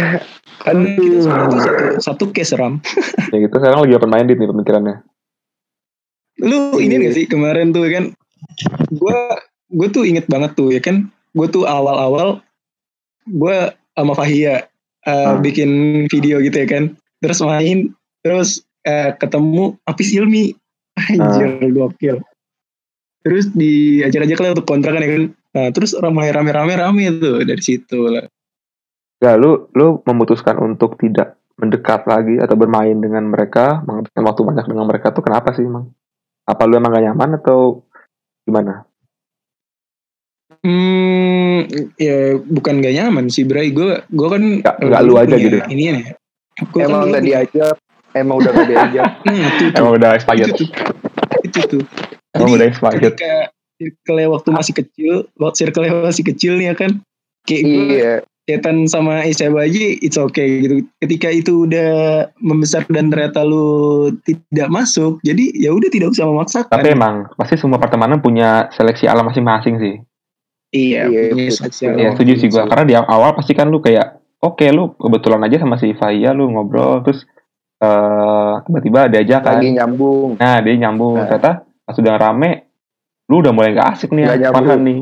[0.61, 1.25] tuh Aduh.
[1.25, 1.55] satu
[1.97, 2.77] satu case Ram
[3.33, 3.49] Ya gitu.
[3.51, 4.95] Sekarang lagi open minded nih pemikirannya.
[6.35, 8.13] lu ini gak sih kemarin tuh kan
[8.91, 9.19] gue
[9.69, 12.41] gue tuh inget banget tuh ya kan gue tuh awal-awal
[13.23, 13.57] gue
[13.93, 14.69] sama Fahia
[15.01, 15.41] eh, Hmm.
[15.41, 15.69] bikin
[16.07, 16.83] video gitu ya kan
[17.23, 18.49] terus main terus
[18.83, 20.51] eh, ketemu Apis Ilmi
[20.99, 22.19] anjir gokil
[23.23, 27.63] terus diajak-ajak lah untuk kontrakan ya kan nah terus ramai rame rame rame tuh dari
[27.63, 28.27] situ lah
[29.23, 34.65] Ya, lu lu memutuskan untuk tidak mendekat lagi atau bermain dengan mereka, menghabiskan waktu banyak
[34.67, 35.95] dengan mereka tuh kenapa sih emang?
[36.43, 37.87] Apa lu emang gak nyaman atau
[38.43, 38.83] gimana?
[40.59, 43.71] Hmm, ya bukan gak nyaman sih Bray.
[43.71, 45.57] Gue gue kan Nggak- nggak lu aja gitu?
[45.71, 45.95] Ini ya.
[46.69, 47.75] Gua kan Emang nggak punya- diajak.
[48.13, 49.09] Emang udah nggak diajak.
[49.49, 49.69] Itu tuh.
[49.73, 50.47] Emang udah expired.
[50.47, 50.69] Itu tuh.
[51.43, 51.83] Itu tuh.
[52.33, 53.01] Emang Jadi, udah expired.
[53.13, 53.33] Ketika
[53.73, 56.91] circle waktu masih kecil, waktu circle masih kecil nih ya kan.
[57.43, 58.13] Kayak gue iya.
[58.43, 60.75] chatan sama Isya aja it's okay gitu.
[60.97, 61.91] Ketika itu udah
[62.39, 66.71] membesar dan ternyata lu tidak masuk, jadi ya udah tidak usah memaksakan.
[66.71, 69.95] Tapi emang pasti semua pertemanan punya seleksi alam masing-masing sih.
[70.71, 71.59] iya, Iya, punya betul.
[71.67, 71.93] sosial.
[71.99, 72.63] Ya setuju sih gua.
[72.65, 76.51] Karena di awal pasti kan lu kayak oke lu kebetulan aja sama si Faya lu
[76.51, 77.23] ngobrol terus
[77.79, 79.59] eh tiba-tiba ada aja kan.
[79.59, 80.39] Lagi nyambung.
[80.39, 81.19] Nah, dia nyambung.
[81.19, 81.27] Nah.
[81.27, 81.51] Ternyata
[81.83, 82.51] pas udah rame,
[83.27, 84.55] lu udah mulai gak asik nih Nggak nyambung.
[84.63, 84.99] Farhan nih.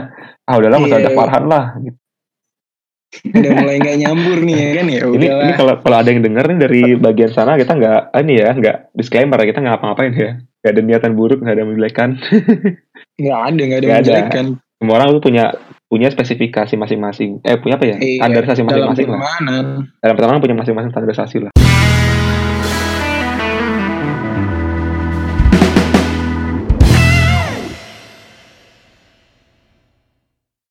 [0.50, 1.06] ah udahlah nggak usah Iya.
[1.06, 1.64] ada Farhan lah.
[1.78, 1.98] Gitu.
[3.30, 6.44] Udah mulai nggak nyambur nih ya kan ya Ini ini kalau kalau ada yang denger
[6.50, 10.30] nih dari bagian sana kita nggak ini ya nggak disclaimer ya, kita nggak ngapa-ngapain ya.
[10.58, 12.08] Gak ada niatan buruk, nggak ada menjelekan.
[13.22, 14.34] Nggak ada, nggak ada Nggak yang ada.
[14.34, 14.46] kan.
[14.74, 15.44] Semua orang tuh punya
[15.88, 17.44] punya spesifikasi masing-masing.
[17.44, 17.96] Eh punya apa ya?
[18.00, 19.18] Iya, Standarisasi dalam masing-masing lah.
[19.20, 19.64] pertemanan.
[20.00, 21.52] Dalam pertemanan punya masing-masing standarisasi lah.